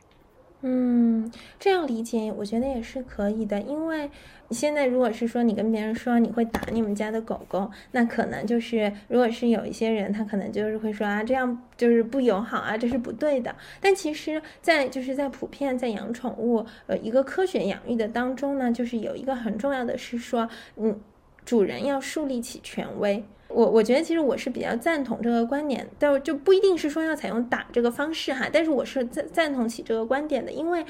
[0.66, 4.10] 嗯，这样理解我觉得也是可以的，因为
[4.50, 13.54] 现在如果是说你跟别人说你会打你们家的狗狗，那可能就是如果是有一些人他可能就是会说啊这样就是不友好啊，这是不对的。
[13.82, 20.48] 但其实，在就是在普遍在养宠物呃一个科学养育的当中呢，就是有一个很重要的是说，
[20.78, 20.98] 嗯，
[21.44, 23.22] 主人要树立起权威。
[23.54, 30.84] 我我觉得其实我是比较赞同这个观点，但就不一定是说要采用打这个方式哈，但是我是赞赞同起这个观点的，因为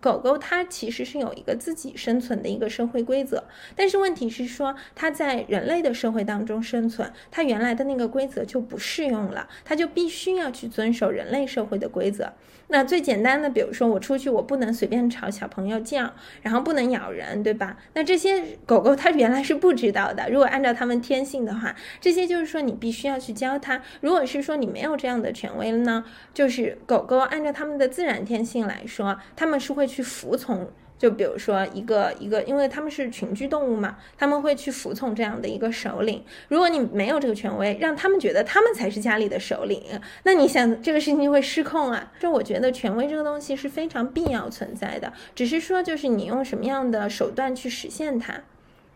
[0.00, 3.44] 狗狗它其实是有一个自己生存的一个社会规则，
[3.76, 12.32] 但是问题是说它在人类的社会当中生存，它原来的那个规则就不适用了，它就必须要去遵守人类社会的规则。
[12.72, 16.10] 那最简单的，比如说我出去，我不能随便朝小朋友叫，
[16.40, 17.76] 然后不能咬人，对吧？
[17.92, 20.30] 那这些狗狗它原来是不知道的。
[20.30, 23.82] 如果按照它们天性的话，这些就是说你必须要去教它。
[24.00, 30.70] 如果是说你没有这样的权威了呢，就是狗狗按照它们的自然天性来说，它们是会去服从。
[31.02, 36.24] 就比如说一个一个，因为他们是群居动物嘛，他们会去服从这样的一个首领。
[36.46, 39.82] 如果你没有这个权威，让他们觉得他们才是家里的首领，
[40.22, 42.12] 那你想这个事情就会失控啊。
[42.20, 48.40] 就我觉得权威这个东西是非常必要存在的，只是说就是你用什么样的手段去实现它。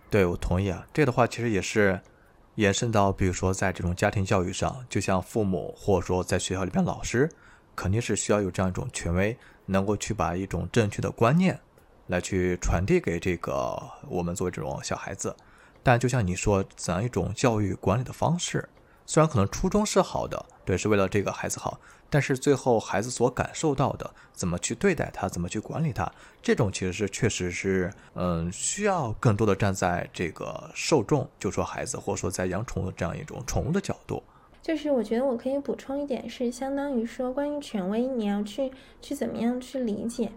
[0.09, 0.87] 对，我同意啊。
[0.95, 1.99] 这个的话其实也是
[2.55, 7.29] 延伸到，比如说在这种家庭教育上，就像父母或者说在学校里边老师，
[7.75, 9.37] 肯定是需要有这样一种权威，
[9.67, 11.59] 能够去把一种正确的观念。
[12.07, 15.35] 来去传递给这个我们作为这种小孩子，
[15.83, 18.69] 但就像你说，怎样一种教育管理的方式，
[19.05, 34.23] 虽然可能初衷是好的，对，是为了这个孩子好，但是最后孩子所感受到的，怎么去对待他，怎么去管理他，这种其实是确实是，嗯，需要更多的站在这个受众，就说孩子或者说在养宠物这样一种宠物的角度。
[34.63, 40.31] 就是我觉得我可以补充一点，是相当于说关于权威，你要去去怎么样去理解，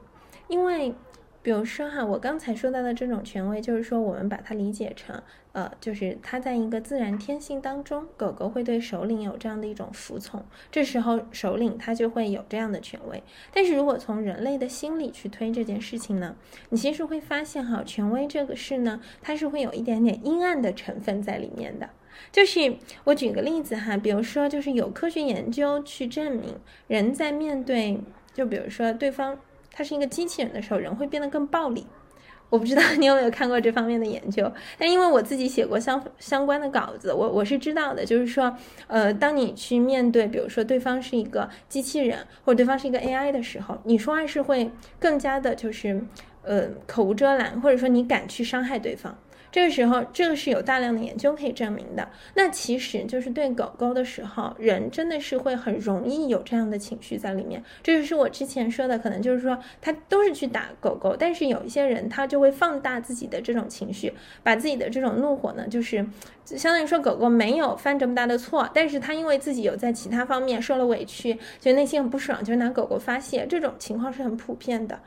[0.47, 0.93] 因为。
[1.41, 5.21] 比如说哈，我刚才说到的这种权威，就是说我们把它理解成，
[5.53, 13.23] 呃，就是它在一个自然天性当中，狗狗会对首领有这样的一种服从，这时候首领它就会有这样的权威。
[13.53, 16.35] 但是如果从人类的心理去推这件事情呢，
[16.69, 21.89] 你其实会发现哈，权威这个事呢，它是会有一点点阴暗的成分在里面的。
[22.33, 22.75] 就是
[23.05, 28.01] 我举个例子哈，比如说就是有科学研究去证明，人在面对，
[28.33, 29.39] 就比如说对方。
[29.71, 31.85] 它是一个机器人的时候，人会变得更暴力。
[32.49, 38.51] 我不知道你有没有看过这方面的研究， 但因为我自己写过相相关的稿子，我我是知道的，就是说，
[38.87, 46.01] 呃，当你去面对，比如说对方是一个机器人，或者对方是一个 AI 的时候，你说话是会更加的，就是
[46.41, 49.15] 呃口无遮拦，或者说你敢去伤害对方。
[49.51, 52.07] 这个时候，这个是有大量的研究可以证明的。
[52.35, 57.63] 那其实就是对狗狗的时候，人真的是会很容易有这样的情绪在里面。
[57.81, 66.05] 这就是我之前说的，可能就是说他都是去打狗狗，但是有一些人他就会放大自己的这种情绪，把自己的这种怒火呢，就是
[66.45, 73.47] 相当于说狗狗没有犯这么大的错，但是他因为自己有在其他方面受了委屈，就内心很不爽，就拿狗狗发泄。
[73.47, 74.99] 这种情况是很普遍的。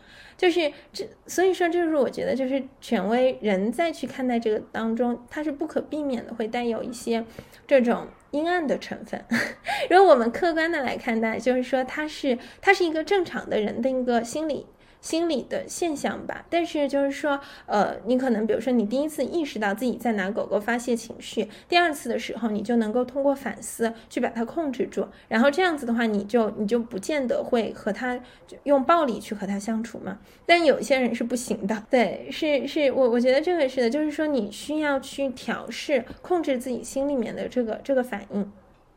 [0.42, 7.24] 就是这，所以说，就是我觉得，就是权威人再去看待这个当中，它是不可避免的，会带有一些
[7.64, 9.24] 这种阴暗的成分。
[9.88, 14.66] 如果我们客观的来看待，就是说，他是他是一个正常的人的一个心理。
[15.02, 28.18] 心理的现象吧，但是就是说，呃，你可能比如说你第一次意识到自己在拿狗狗发泄情绪，第二次的时候你就能够通过反思去把它控制住，然后这样子的话，你就你就不见得会和它
[28.62, 30.18] 用暴力去和它相处嘛。
[30.46, 38.50] 但有些人是不行的，对，是是我我觉得这个是的，就是说你需要去调试控制自己心里面的这个这个反应。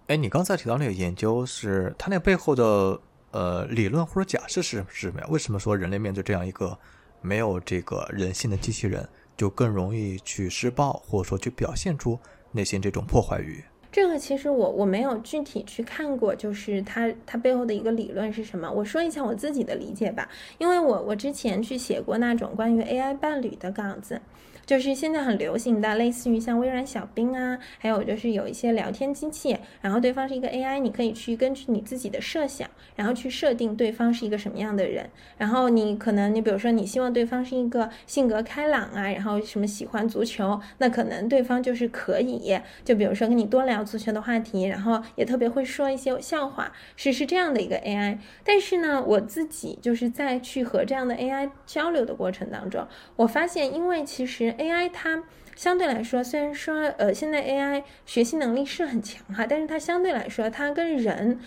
[0.05, 3.01] 哎，你刚才提到那个研究是它那背后的。
[3.35, 5.27] 呃，理论或者假设是是什么呀？
[5.29, 6.77] 为什么说人类面对这样一个
[7.21, 9.05] 没有这个人性的机器人，
[9.35, 12.17] 就更容易去施暴，或者说去表现出
[12.53, 13.61] 内心这种破坏欲？
[13.91, 18.71] 这个其实我我没有具体去看过，就是它它背后的一个理论是什么？
[18.71, 24.21] 我说一下我自己的理解吧，因为我我之前去写过那种关于 AI 伴侣的稿子。
[24.65, 35.07] 就是现在很流行的，类似于像微软小冰啊，还有就是有一些聊天机器，然后对方是一个 AI，你可以去根据你自己的设想，然后去设定对方是一个什么样的人，
[35.37, 48.17] 然后你可能你比如说你希望对方是一个性格开朗啊，然后什么喜欢足球，那可能对方就是可以，就比如说跟你多聊足球的话题，然后也特别会说一些笑话，是是这样的一个 AI。
[48.43, 54.54] 但是呢，我自己就是在去和这样的 AI 交流的过程当中，我发现，因为其实。
[54.55, 55.23] AI 它
[55.55, 61.39] 相对来说，虽然说呃现在 AI 学习能力是很强哈，但是它相对来说，它跟人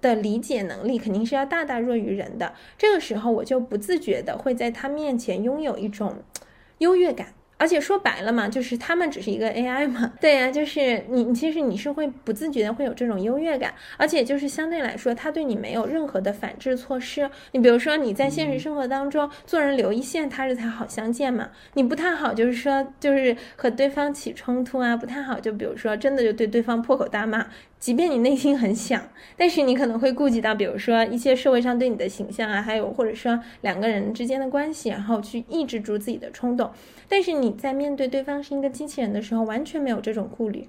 [0.00, 2.54] 的理解能力肯定是要大大弱于人的。
[2.76, 6.22] 这个时候，我就不自觉的会在它面前拥有一种
[6.78, 7.34] 优越感。
[7.62, 17.30] 而且说白了嘛，就是他们只是一个 AI 嘛， 对呀，就是你其实你是会不自觉的会有这种优越感，而且就是相对来说，他对你没有任何的反制措施。
[17.52, 21.50] 你比如说你在现实生活当中做人留一线，他日才好相见嘛。
[21.74, 25.38] 你不太好，就是说就是和对方起冲突啊，不太好。
[25.38, 27.46] 就比如说真的就对对方破口大骂。
[27.82, 29.02] 即便你内心很想，
[29.36, 36.70] 但是你可能会顾及到，比如说一些社会上对你的形象啊，还有或者说两个人之间的关系，然后去抑制住自己的冲动。
[37.08, 40.68] 但是你在面对对方是一个机器人的时候，完全没有这种顾虑。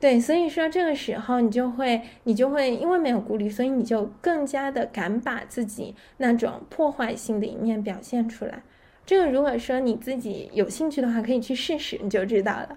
[0.00, 8.64] 对，所以说这个时候你就会，你就会因为没有顾虑，所以你就更加的敢把自己那种破坏性的一面表现出来。
[9.06, 12.76] 这个如果说你自己有兴趣的话，可以去试试，你就知道了。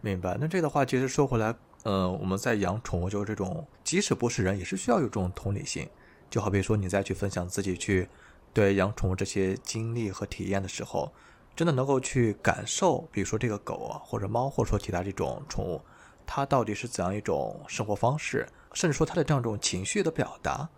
[0.00, 0.36] 明白。
[0.40, 1.54] 那这个话其实说回来。
[1.84, 5.88] 呃，我们在养宠物，就是这种，即使不是人，也是需要有这种同理心。
[6.28, 8.08] 就好比说，你再去分享自己去
[8.52, 11.12] 对养宠物这些经历和体验的时候，
[11.56, 15.80] 真的能够去感受，比如说这个狗啊，或者猫，或者说其他这种宠物，
[16.26, 20.68] 它到底是怎样一种生活方式，甚至说它的这样一种情绪的表达。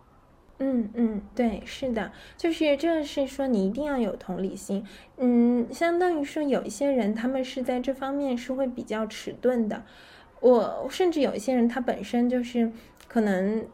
[0.62, 4.86] 嗯嗯，对，是的，就是这是说你一定要有同理心。
[5.16, 9.82] 嗯，相当于说有一些人，他们是在这方面是会比较迟钝的。
[10.41, 12.72] 我甚至有一些人，他本身就是
[13.07, 13.66] 可能，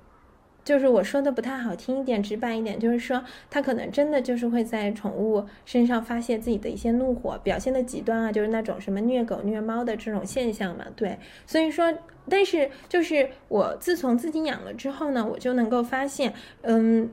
[0.64, 10.85] 就是我说的不太好听一点、直白一点，就是说他可能真的就是会在宠物身上发泄自己的一些怒火，表现的极端啊，就是那种什么虐狗、虐猫的这种现象嘛。
[10.97, 11.95] 对，所以说，
[12.29, 17.09] 但是就是我自从自己养了之后呢，我就能够发现，嗯，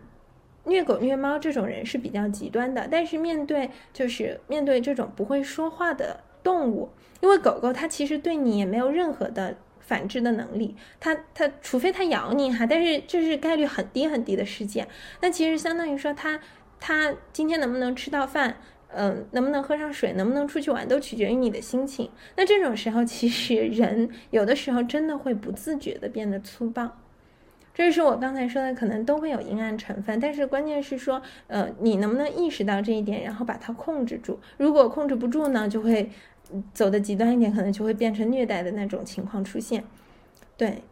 [0.66, 6.90] 虐狗、虐猫这种人是比较极端的，但是面对就是面对这种不会说话的动物。
[7.24, 14.86] 因为狗狗它其实对你也没有任何的反制的能力，它它除非它咬你哈，但是这是概率很低很低的事件。
[15.22, 16.38] 那其实相当于说它
[16.82, 18.58] 它今天能不能吃到饭，
[18.90, 22.10] 嗯，能不能喝上水，能不能出去玩，都取决于你的心情。
[22.36, 27.00] 那这种时候，其实人有的时候真的会不自觉的变得粗暴。
[27.74, 34.40] 这是我刚才说的，可能都会有阴暗成分，但是关键是说，呃，你能不能意识到这一点，然后把它控制住？
[34.58, 36.10] 如果控制不住呢，就会。
[36.74, 39.84] 走的极端一点，可能就会变成虐待的那种情况出现。
[40.58, 40.84] 对，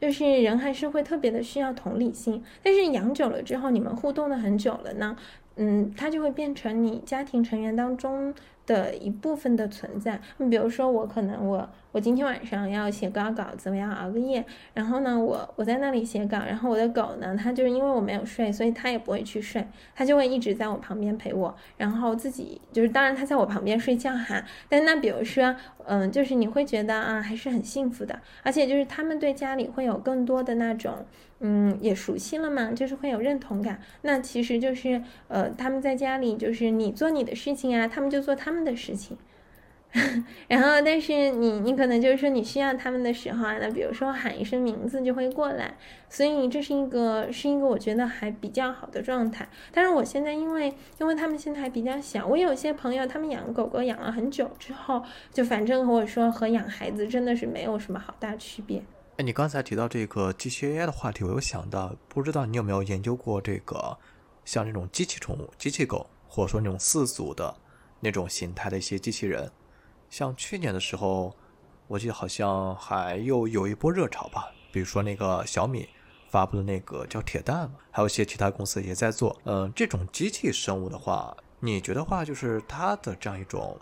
[0.00, 2.42] 就是人还是会特别的需要同理心。
[2.62, 5.16] 但是养久了之后，你们互动的很久了呢，
[5.56, 8.34] 嗯，它就会变成你家庭成员当中。
[8.70, 14.44] 的一部分的存在，你比如说我可能我我今天晚上要写稿稿子，我要熬个夜，
[14.74, 25.56] 然后呢我我在那里写稿，然后我的狗呢，它就是因为我没有睡，所以它也不会去睡，它就会一直在我旁边陪我，然后自己就是当然它在我旁边睡觉哈，但那比如说
[25.86, 31.04] 嗯，就是你会觉得啊还是很幸福的，而且就是他们对家里会有更多的那种。
[31.42, 33.80] 嗯，也熟悉了嘛，就是会有认同感。
[34.02, 39.16] 那其实就是，呃，他们在家里就是你做你的事情啊，他们就做他们的事情。
[40.46, 45.76] 然后，但是你你可能就是说你需要他们的时候啊，那比如说喊一声名字就会过来。
[46.08, 49.48] 所以这是一个是一个我觉得还比较好的状态。
[49.72, 58.80] 但是我现在因为因为他们现在还比较小，我有些朋友他们养狗狗养了很久之后，就反正和我说和养孩子真的是没有什么好大区别。
[59.16, 63.98] 哎，你刚才提到这个机器 AI 的话题，我有想到，不知道你有没有研究过这个，
[64.44, 67.56] 像这种机器宠物、机器狗，或者说那种四足的
[68.00, 69.50] 那种形态的一些机器人。
[70.08, 71.34] 像去年的时候，
[71.86, 75.88] 我记得好像还又有一波热潮吧，比如说那个小米
[76.28, 79.40] 发布的那个叫铁蛋，还有一些其他公司也在做。
[79.44, 83.78] 嗯，这种机器生物的话，你觉得话就是它的这样一种，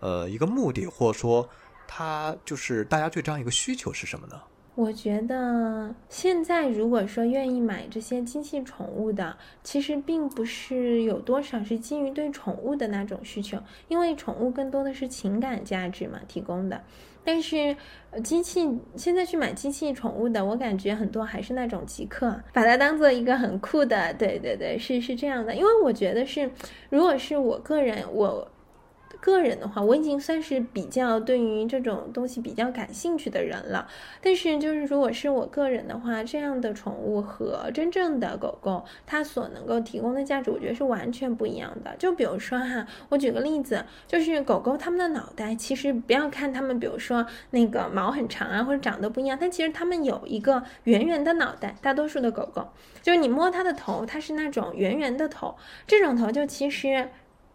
[0.00, 1.48] 呃，一个目的，或者说
[1.88, 4.40] 它就是大家对这样一个需求是什么呢？
[4.76, 16.80] 我觉得现在如果说愿意买这些机器宠物的，其实并不是有多少是基于对宠物的那种需求，因为宠物更多的是情感价值嘛提供的。
[17.22, 17.76] 但是
[18.24, 18.66] 机器
[18.96, 25.54] 现在去买机器宠物的，我感觉很多还是那种极客，把它当做一个很酷的，对对对，是是这样的。
[25.54, 26.50] 因为我觉得是，
[26.88, 28.50] 如果是我个人我。
[29.20, 33.86] 个人的话，我已经算是比较对于这种东西比较感兴趣的人了。
[34.22, 41.94] 但是，就是如果是我个人的话，这样的宠物和真正的狗狗，它所能够提供的价值，我觉得是完全不一样的。
[41.98, 51.76] 就比如说哈，我举个例子，就是狗狗它们的脑袋，其实不要看它们，比如说那个毛很长啊，或者长得不一样，但其实它们有一个圆圆的脑袋。
[51.82, 52.68] 大多数的狗狗，
[53.02, 55.54] 就是你摸它的头，它是那种圆圆的头，
[55.86, 57.10] 这种头就其实。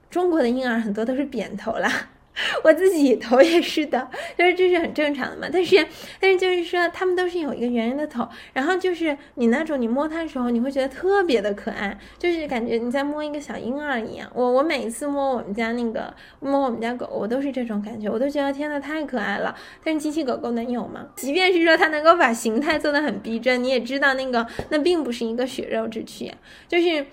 [0.09, 2.09] 中国的婴儿很多都是扁头啦，
[2.63, 5.47] 我自己头也是的，就是这是很正常的嘛。
[5.51, 5.85] 但是，
[6.19, 14.29] 但是就是说，他们都是有一个圆圆的头，然后就是你那种你摸它的时候，你会觉得特别的可爱，就是感觉你在摸一个小婴儿一样。
[14.33, 19.55] 我我每一次摸我们家那个摸我们家狗，我都是这种感觉，我都觉得天呐，太可爱了。
[19.83, 21.07] 但是机器狗狗能有吗？
[21.15, 26.33] 即便是说它能够把形态做得很逼真，你也知道那个那并不是一个血肉之躯，
[26.67, 27.05] 就是。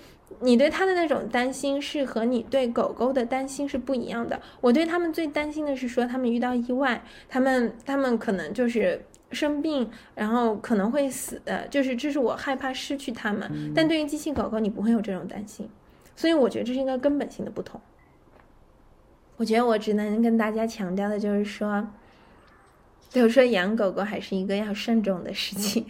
[0.43, 4.41] 你对它的那种担心是和你对狗狗的担心是不一样的。
[4.61, 13.73] 我对他们最担心的是说他们遇到意外，他们他们可能就是生病，然后可能会死的，就是这是我害怕失去他们。
[13.75, 15.69] 但对于机器狗狗，你不会有这种担心，
[16.17, 17.81] 所以我觉得这是一个根本性的不同。
[19.37, 21.89] 我觉得我只能跟大家强调的就是说，
[23.13, 25.87] 比如说养狗狗还是一个要慎重的事情。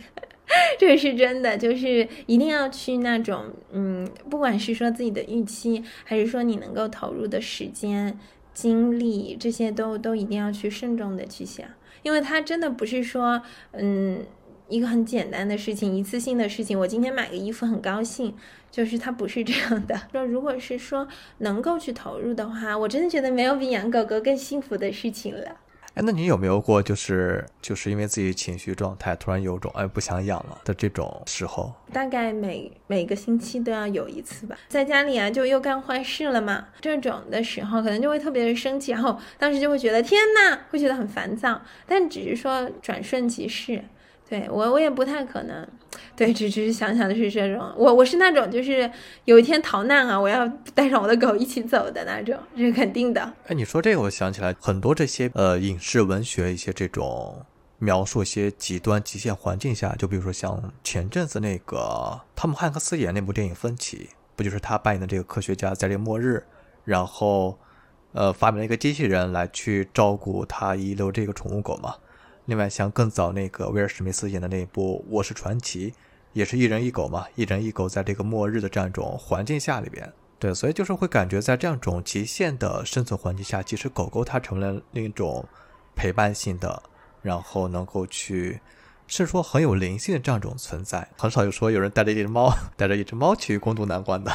[0.79, 8.19] 这是真的，就是一定要去那种，嗯，不管是说自己的预期，还是说你能够投入的时间、
[8.53, 11.67] 精力，这些都都一定要去慎重的去想，
[12.03, 13.41] 因为它真的不是说，
[13.71, 14.27] 嗯，
[14.69, 16.79] 一个很简单的事情，一次性的事情。
[16.79, 18.35] 我今天买个衣服很高兴，
[18.71, 19.99] 就是它不是这样的。
[20.13, 21.09] 说如果是说
[21.39, 25.57] 能够去投入的话，我真的觉得没有比养狗狗更幸福的事情了。
[25.95, 31.71] 哎，那你有没有过就是就是因为自己情绪状态突然有种哎不想养了的这种时候？
[31.93, 43.85] 大概每每个星期都要有一次吧，在家里啊就又干坏事了嘛，这种的时候可能就会特别的生气，然后当时就会觉得天呐，会觉得很烦躁，但只是说转瞬即逝。
[44.33, 45.69] 对我，我也不太可能，
[46.17, 48.91] 对，只只是想想的是这种，我我是那种就是
[49.27, 53.21] 有一天逃难啊，我要带上我的狗一起走的那种，这是肯定的。
[53.49, 57.45] 哎，你说这个，我想起来很多这些呃影视文学一些这种
[57.79, 66.43] 描述一些极端极限环境下，就比如说像前阵子那个汤姆汉克斯演那部电影《分歧》，不就是他扮演的这个科学家在这个末日，
[66.87, 67.59] 然后
[68.13, 71.97] 呃发明了一个机器人来去照顾他遗留这个宠物狗嘛？
[72.47, 75.91] 另外，像更早那个威尔史密斯演的那一部《我是传奇》，
[76.33, 85.47] 也是一人一狗嘛，一人一狗在这个末日的这样一种环境下里边，对，所以就是会感觉在这样一种极限的生存环境下，其实狗狗它成了另一种
[85.95, 86.83] 陪伴性的，
[87.23, 88.61] 然后能够去，
[89.07, 94.33] 是说很有灵性的这样一种存在，很少有说有人带着一只猫， 带着一只猫去攻度难关的。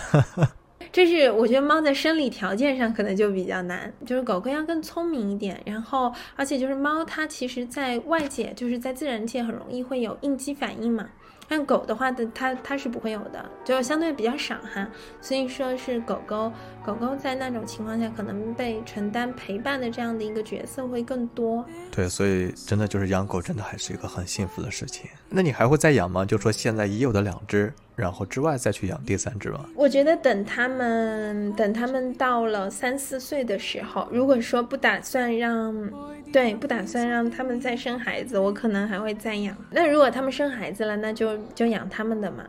[0.92, 11.08] 这是我觉得猫在生理条件上可能就比较难，就是狗狗要更聪明一点，然后而且就是猫它其实在外界就是在自然界很容易会有应激反应嘛，
[11.48, 14.88] 但狗的话的，它它是不会有的，就相对比较少哈。
[15.22, 16.52] 所以说是狗狗，
[16.86, 21.66] 狗狗在那种情况下，可能被承担陪伴的这样的一个角色会更多。
[21.92, 25.10] 对，所以真的就是养狗，真的还是一个很幸福的事情。
[25.30, 26.26] 那你还会再养吗？
[26.26, 29.66] 就说现在已有的两只，然后之外再去养第三只吗？
[29.76, 35.92] 我觉得等他们等他们到了三四岁的时候，如果说不打算让。
[36.34, 39.56] 对，不打算让他们再生孩子，我可能还会再养。
[39.72, 42.44] 那如果他们生孩子了，那就就养他们的嘛，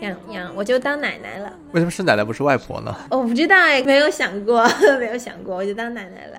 [0.00, 1.52] 养养我就当奶奶了。
[1.72, 2.96] 为什么是奶奶不是外婆呢？
[3.10, 4.64] 我不知道哎，没有想过，
[5.00, 6.38] 没有想过，我就当奶奶了。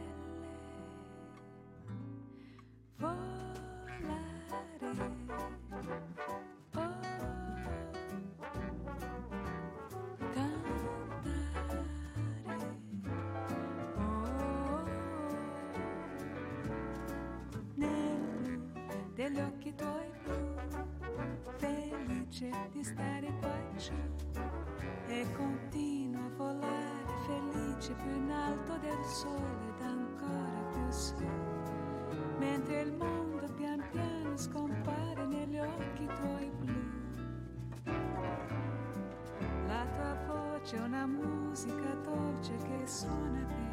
[40.71, 43.70] Voce è una musica dolce che suona per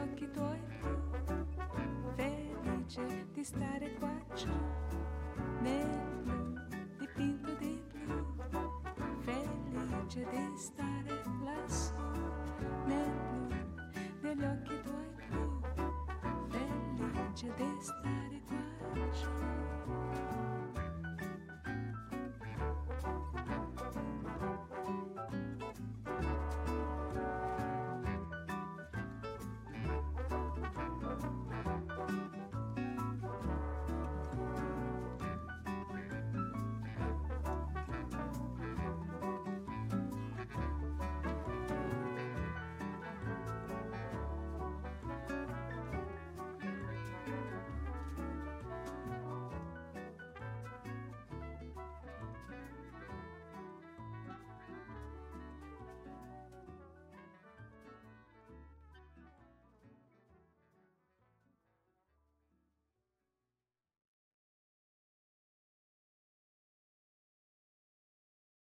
[0.00, 4.48] degli occhi tuoi blu, felice di stare qua giù,
[5.60, 5.86] nel
[6.22, 6.54] blu,
[6.98, 8.24] dipinto di blu,
[9.20, 11.92] felice di stare lassù,
[12.86, 13.48] nel blu,
[14.20, 15.60] degli occhi tuoi blu,
[16.48, 18.19] felice di stare.